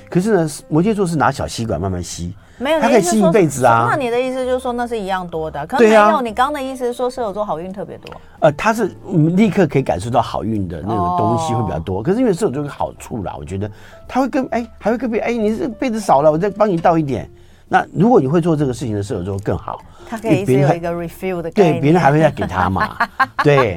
[0.09, 3.87] 可是呢，摩羯座是拿小吸管慢慢吸，没有，他可以吸一辈子啊。
[3.89, 5.65] 那你的意思就是说，那是一样多的？
[5.67, 8.13] 可是没有，啊、你刚刚的意思是说，射手座好运特别多。
[8.39, 8.95] 呃，他是
[9.35, 11.99] 立刻可以感受到好运的那种东西会比较多。
[11.99, 13.69] 哦、可是因为射手座有个好处啦，我觉得
[14.07, 17.29] 他会跟哎、欸，还会跟别人哎，你这辈子少了，我再帮你倒一点。
[17.67, 22.95] 那如果你会做这个事情的射手座更好，他可以一有一个 refill 的对，别人还会再给他嘛，
[23.43, 23.75] 对。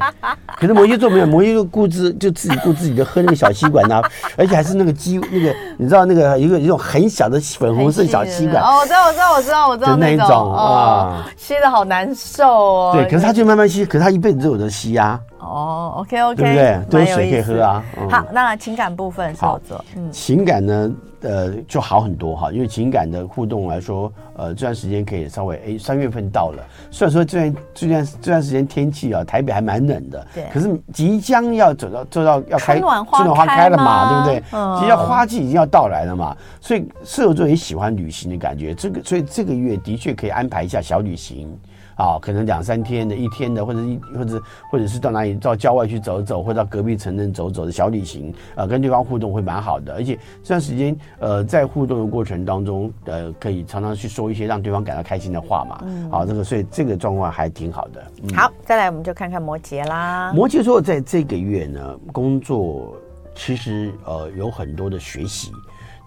[0.56, 8.62] 可是摩羯座没有，摩羯座顾自就自己顾自己的喝那个小吸管呐、啊， 而且还是那个鸡那个，你知道那个一个一种很小的粉红色小吸管。
[8.62, 12.90] 哦，我知道，我知道，我知道，我知道那种，那种啊，吸的好难受哦。
[12.94, 15.18] 对，可是他就慢慢吸，可是他一辈子都有的吸啊。
[15.38, 16.80] 哦，OK OK，对不对？
[16.90, 17.82] 都有水可以喝啊。
[18.10, 20.90] 好，那情感部分是我做，嗯，情感呢？
[21.22, 34.42] 呃，就好很多哈，因为情感的互动来说，呃，这段时间可以稍微哎，三月份到了，虽然说这段这段这段时间天气啊，台北还蛮冷的，对，可是即将要走到走到要开春暖花开了嘛，对不对？
[34.52, 41.56] 嗯，其实花季已经要到来了嘛，所以射手座也喜欢旅行的感觉，这个所以这个月的确可以安排一下小旅行。
[42.00, 44.42] 啊，可能两三天的、一天的，或者一或者
[44.72, 49.92] 或者是到哪里到郊外去走走，或者到隔壁城镇走走的小旅行，呃，跟对方互动会蛮好的。
[49.92, 55.80] 而且这段时间，呃，在互动的过程当中，呃，可以常常去说一些让对方感到开心的话嘛。
[55.84, 56.10] 嗯。
[56.10, 58.02] 好，这个所以这个状况还挺好的。
[58.22, 60.32] 嗯、好，再来我们就看看摩羯啦。
[60.34, 62.96] 摩羯座在这个月呢，工作
[63.34, 65.52] 其实呃有很多的学习。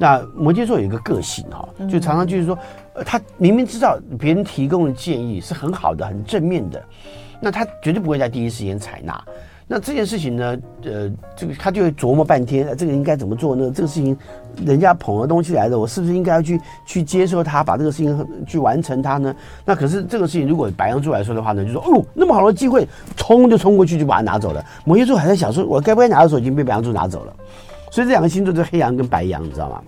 [0.03, 2.59] 那摩羯座有一个个性哈，就常常就是说，
[2.93, 6.83] 呃，他明明知道别人提供的建议是很好的、很正面的，
[7.39, 9.23] 那他绝对不会在第一时间采纳。
[9.65, 13.71] 那这件事情呢，呃，这个他就会琢磨半天，这个应该怎么做呢？
[13.73, 14.17] 这个事情
[14.65, 19.33] 人家捧了东西来的，我是不是应该要去去接受他，把这个事情去完成它呢？
[19.63, 22.85] 那可是这个事情，如果白羊座来说的话呢，就说哦，那么好的机会，
[23.15, 24.61] 冲就冲过去就把它拿走了。
[24.83, 27.33] 摩羯座还在想说，我该不该拿的时候已经被白羊座拿走了。
[27.93, 29.83] 所以这两个星座就是黑羊跟白羊，你知道吗？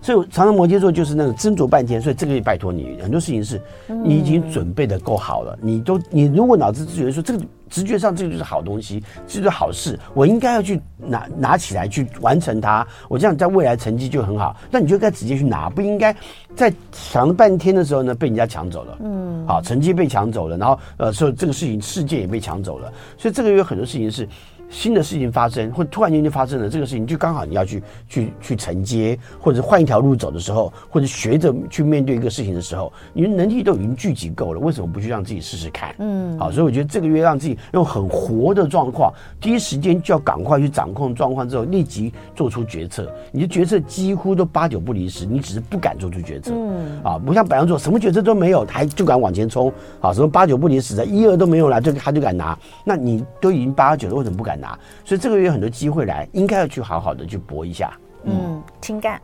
[0.00, 2.00] 所以常常摩羯座就是那种斟酌半天。
[2.00, 5.58] 所以这个也拜托你，很多事情是你已经准备的够好了。
[5.60, 14.56] 你都你如果脑子觉得说这个直觉上这个就是好东西，这就是好事，我应该要去拿拿起来去完成它，我这样在未来成绩就很好。
[14.70, 16.14] 那你就该直接去拿，不应该
[16.54, 18.98] 在想了半天的时候呢被人家抢走了。
[19.02, 22.92] 嗯，好，成绩被抢走了，然后呃，所以这个事情世界也被抢走了。
[23.18, 24.28] 所以这个月有很多事情是。
[24.72, 35.94] 新的事情发生，或突然间就发生了这个事情，就刚好你要去去去承接，或者换一条路走的时候，或者学着去面对一个事情的时候，你的能力都已经聚集够了，为什么不去让自己试试看？
[35.98, 43.12] 嗯，好，所以我觉得这个月让自己用很活的状况，第一时间就要赶快去掌控状况，之后立即做出决策。
[43.30, 46.50] 你的决策几乎都八九不离十，你只是不敢做出决策。
[46.54, 49.70] 嗯，啊，不像白羊座，什么决策都没有，还就敢往前冲。
[50.00, 54.78] 啊，什么八九不离十的，一二都没有了，就他就敢拿，那你都已经八九了，为什么不敢拿？
[55.04, 57.92] 所以这个月有很多机会来，应该要去好好的去搏一下。
[58.24, 59.20] 嗯，情感，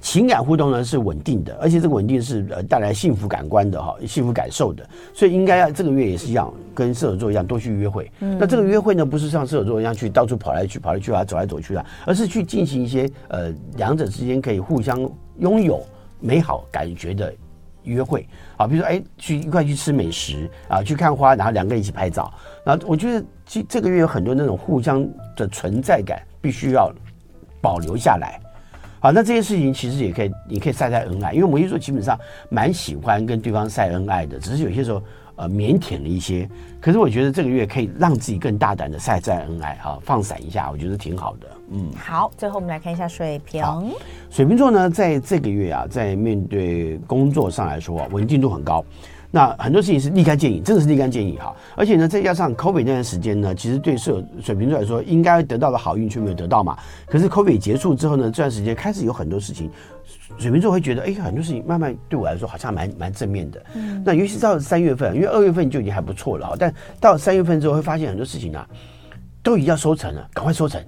[0.00, 4.86] 情感互动呢是稳定的，而且这个稳定是呃带来幸福感官的哈，幸福感受的。
[5.14, 8.10] 所以应该要这个月也是一样，跟射手座一样多去约会。
[8.20, 15.82] 嗯，那这个约会呢，不是像射手座一样去到处跑来去跑来去啊，走来走去啊，而是去进行一些呃两者之间可以互相拥有
[16.20, 17.32] 美好感觉的。
[17.84, 18.26] 约会
[18.56, 22.32] 啊，比如说哎，去一块去吃美食啊，去看花，然后两个人一起拍照。
[22.64, 25.06] 那我觉得这这个月有很多那种互相
[25.36, 26.92] 的存在感，必须要
[27.60, 28.40] 保留下来。
[29.00, 32.18] 好，那这些事情其实也可以，你可以晒晒恩爱，因为摩羯座基本上
[32.48, 35.02] 蛮喜欢跟对方晒恩爱的，只是有些时候。
[35.40, 36.46] 呃，腼腆了一些，
[36.82, 41.46] 可是我觉得这个月可以让自己更大胆的晒晒恩爱哈，放闪一下，我觉得挺好的。
[41.70, 43.64] 嗯，好，最后我们来看一下水瓶。
[44.28, 48.84] 水瓶座呢，在这个月啊，在面对工作上来说啊，稳定度很高。
[49.30, 51.54] 那很多事情是立竿见影，真的是立竿见影哈。
[51.76, 56.76] 而且呢，再加上 COVID 那段时间呢，其实对水水瓶座来说，应该得到的好运却没有得到嘛。
[57.06, 59.70] 可是 COVID 结束之后呢，这段时间开始有很多事情。
[60.38, 63.62] 水瓶座会觉得，哎，很多事情慢慢对我来说好像蛮蛮正面的。
[63.74, 68.66] 嗯，那尤其到三月份，因为二月份就已经还不错了哈，但到三月份之后会发现很多事情啊，
[69.42, 70.82] 都已经要收成了，赶快收成，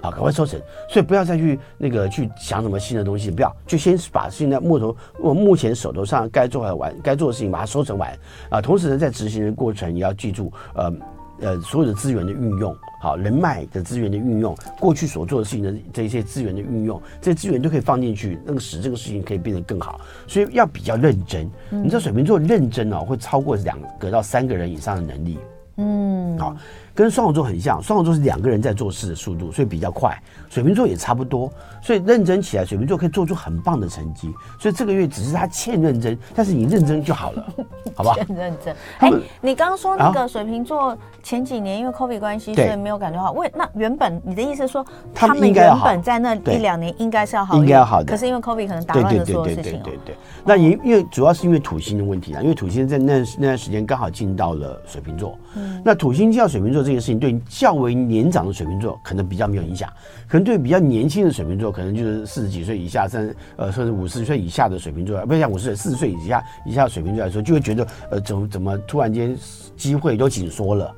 [0.00, 0.60] 啊，赶快收成。
[0.88, 8.16] 所以不要再去那个去想什么新的东西，不要，就先把现在木头我目前手头上该做的完，该做的事情把它收成完
[8.50, 8.60] 啊。
[8.60, 10.92] 同时呢，在执行的过程，你要记住，呃。
[11.40, 20.00] 呃，所有的资源的运用，好，人脉的资源的运用，过去所做的事情的这些资源的运用，这些资源都可以放进去，那个使这个事情可以变得更好。
[20.26, 21.48] 所以要比较认真。
[21.70, 25.38] 嗯、你知道水瓶座认真哦，会超过两个到三个人以上的能力。
[25.76, 26.56] 嗯，好。
[26.98, 30.20] 跟双子座很像，双子座是两个人在做事的速度，所以比较快。
[30.50, 31.48] 水瓶座也差不多，
[31.80, 34.34] 所以认真起来，水瓶座可以做出很棒的成绩。
[34.58, 37.46] 所以这个月只是他欠认真，但是你认真就好了，
[37.94, 38.16] 好不好？
[38.16, 38.74] 欠认真。
[38.98, 43.30] 哎、欸，你刚刚说那个水瓶座前几年因为 COVID 关系，所以没有感觉好。
[43.30, 44.84] 为那原本你的意思说，
[45.14, 48.06] 他们原本在那一两年应该是要好，应该要好的。
[48.06, 49.62] 可是因为 COVID 可能打乱了所有事情。
[49.62, 50.16] 对对对对对对。
[50.44, 55.38] 那因因为主要是因为土星的问题啊，因为土星在那那段时间刚好进到了水瓶座。
[55.54, 55.80] 嗯。
[55.84, 56.87] 那土星进到水瓶座。
[56.88, 59.92] 这件事情对较为年长的水瓶座可能比较没有影响，
[60.26, 69.36] 可能对比较年轻的水瓶座，可能就是四十几岁以下，甚至呃甚至五十岁以下的水瓶座，不是像五十岁、四十岁以下以下的水瓶座来说，就会觉得呃怎么怎么突然间
[69.76, 70.94] 机会都紧缩了，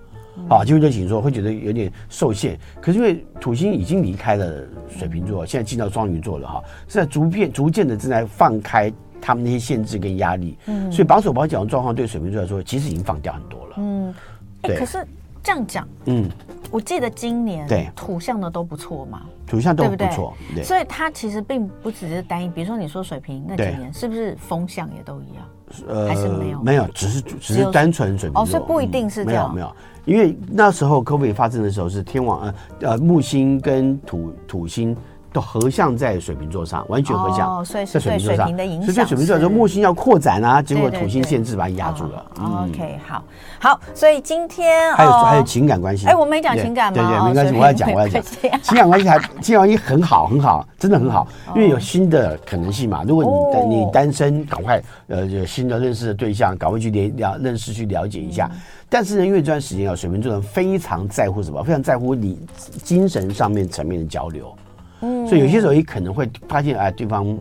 [0.49, 2.57] 啊，机会都紧缩，会觉得有点受限。
[2.81, 4.63] 可是因为土星已经离开了
[4.97, 14.15] 水瓶座，现在进到双鱼座了哈，是在逐渐逐渐的正在放开他们那些限制跟压力，嗯，所以绑手绑脚的状况对水瓶座来说，其实已经放掉很多了，嗯，
[14.63, 15.05] 对，可是。
[15.43, 16.29] 这样讲，嗯，
[16.71, 17.91] 我记得今年对。
[17.95, 25.45] 土象的都不错嘛，土象都不错，对，所以它其实并不只是单一，比如说你说水瓶那几年是不是风向也都一样？
[25.89, 34.97] 呃，还是没有，没有，只是只是单纯水瓶座，哦，所以不一定是这样，没有没有，因为那时候 COVID 发生的时候是天王呃呃木星跟土土星。
[35.33, 38.83] 都合相在水瓶座上，完全合相，哦、所以是对水瓶座上。
[38.83, 42.25] 所以在水瓶座的时候，木星要扩展啊，结果土星限制把你压住了。
[42.39, 43.23] OK，好，
[43.61, 46.07] 好，所以今天还有、哦、还有情感关系。
[46.07, 47.03] 哎，我没讲情感吗？
[47.03, 48.23] 对对，没关系，我要讲，我要讲。
[48.63, 53.05] 情感关系还情感关系很好，很好，真的很好，因为有新的可能性嘛。
[53.07, 58.51] 如果你、哦、你单身，赶快呃有新的认识的对象，赶快去了认识去了解一下。
[58.53, 61.63] 嗯、但是呢，因为这段时间啊，水瓶座人非常在乎什么？
[61.63, 62.39] 非常在乎你
[62.83, 64.53] 精神上面层面的交流。
[65.01, 67.37] 嗯，所以有些时候也可能会发现，哎，对方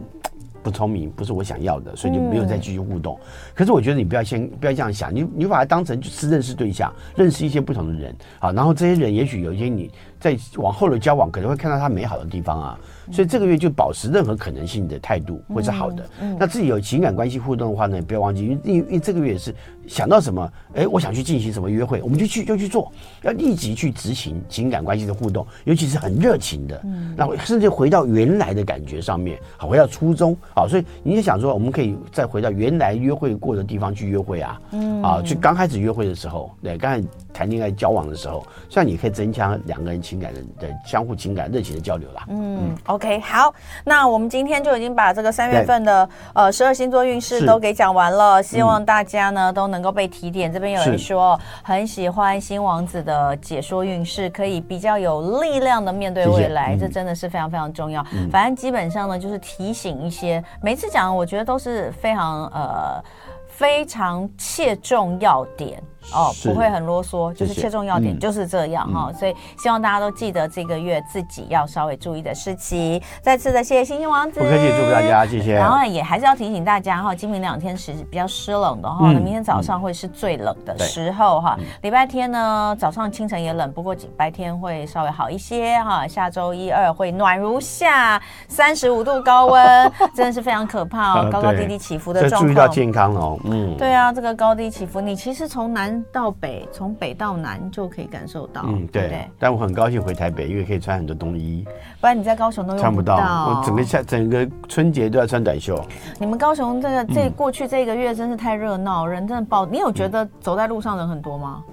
[0.62, 3.18] 不聪明，不是我想要的，所以就没有再继续互动。
[3.22, 9.90] 嗯、可是我觉得你不要先不要这样想，你你把它当成是认识对象，认识一些不同的人啊，然后这些人也许有一些你
[10.20, 12.80] 在往后的交往可能会看到他美好的地方啊。
[13.12, 16.04] 所以这个月就保持任何可能性的态度会是好的。
[16.22, 19.56] 嗯嗯、那自己有情感关系互动的话呢，不要忘记，因为因为这个月也是
[19.88, 22.92] 想到什么，哎，我想去进行什么约会，我们就去就去做，
[23.24, 42.60] 要立即去执行情感关系的互动，尤其是很热情的，嗯，然后甚至回到原来的感觉上面，好，回到初衷，好，所以你也想说，我们可以再回到原来约会过的地方去约会啊，嗯，啊，去刚开始约会的时候，对，刚才谈恋爱交往的时候，这样你可以增强两个人情感的的相互情感热情的交流啦，嗯。
[42.62, 43.54] 嗯 OK，好，
[43.84, 50.52] 那我们今天就已经把这个三月份的呃十二星座运势都给讲完了，希望大家呢、嗯、都能够被提点。
[50.52, 58.06] 这边有人说很喜欢新王子的解说运势，可以比较有力量的面对未来，这真的是非常非常重要。
[58.14, 63.04] 嗯、反正基本上呢，就是提醒一些，每次讲我觉得都是非常呃
[63.48, 65.82] 非常切重要点。
[66.12, 69.12] 哦，不会很啰嗦，就是切中要点，就是这样哈。
[69.14, 73.02] 所以希望大家都记得这个月自己要稍微注意的事情。
[73.22, 75.54] 再次的谢谢星星王子，不客气，祝福大家，谢谢。
[75.54, 81.56] 然后也还是要提醒大家哈，今明两天是比较湿冷的哈，那明天早上会是最冷的时候哈。
[81.84, 86.08] 礼拜天呢，早上清晨也冷，不过白天会稍微好一些哈。
[86.08, 92.48] 下周一二会暖如夏，三十五度高温， 真的是非常可怕哦， 高高低低起伏的状况。
[92.48, 95.89] 注意到健康哦，嗯，对啊，这个高低起伏，你其实从南。
[96.12, 98.64] 到北，从北到南就可以感受到。
[98.66, 99.30] 嗯，对。
[99.38, 101.66] 但我很高兴回台北，因为可以穿很多冬衣。
[102.02, 103.16] 不然你在高雄都穿不到。
[103.16, 105.80] 我整个夏整个春节都要穿短袖。
[106.20, 109.66] 你们高雄这个这过去这个月真是太热闹，嗯、人真的爆。
[109.66, 111.64] 你有觉得走在路上人很多吗？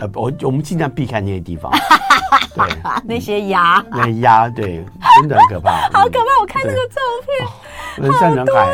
[0.00, 1.70] 呃，我我们尽量避开那些地方。
[2.54, 2.68] 对，
[3.04, 4.84] 那些鸭，那鸭，对，
[5.20, 5.70] 真的很可怕。
[5.92, 6.40] 好可怕！
[6.40, 7.48] 我看那个照片。
[7.96, 8.68] 人山人海，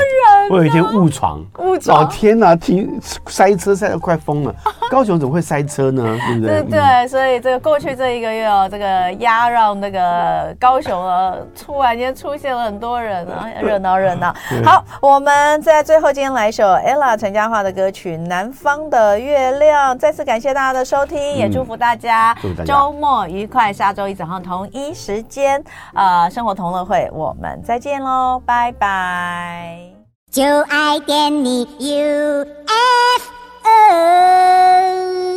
[0.51, 4.55] 我有一天误闯，误闯，老天呐，停塞车塞得快疯了。
[4.91, 6.03] 高雄怎么会塞车呢？
[6.27, 6.63] 对不对？
[6.63, 14.35] 对对，所以这个过去这一个月哦，这个压让那个高雄啊，突然间出现了很多人啊，热闹热闹。
[14.65, 23.73] 好，我们在最后今天来一首 Ella 陈嘉桦的歌曲《南方的月亮》，再次感谢大家的收听，也祝福大家周末愉快。
[23.73, 25.63] 下周一早上同一时间，
[25.95, 29.91] 呃，生活同乐会，我们再见喽，拜拜拜。
[30.31, 31.81] 就爱点你 UFO。
[31.81, 33.23] U, F,
[33.65, 35.30] o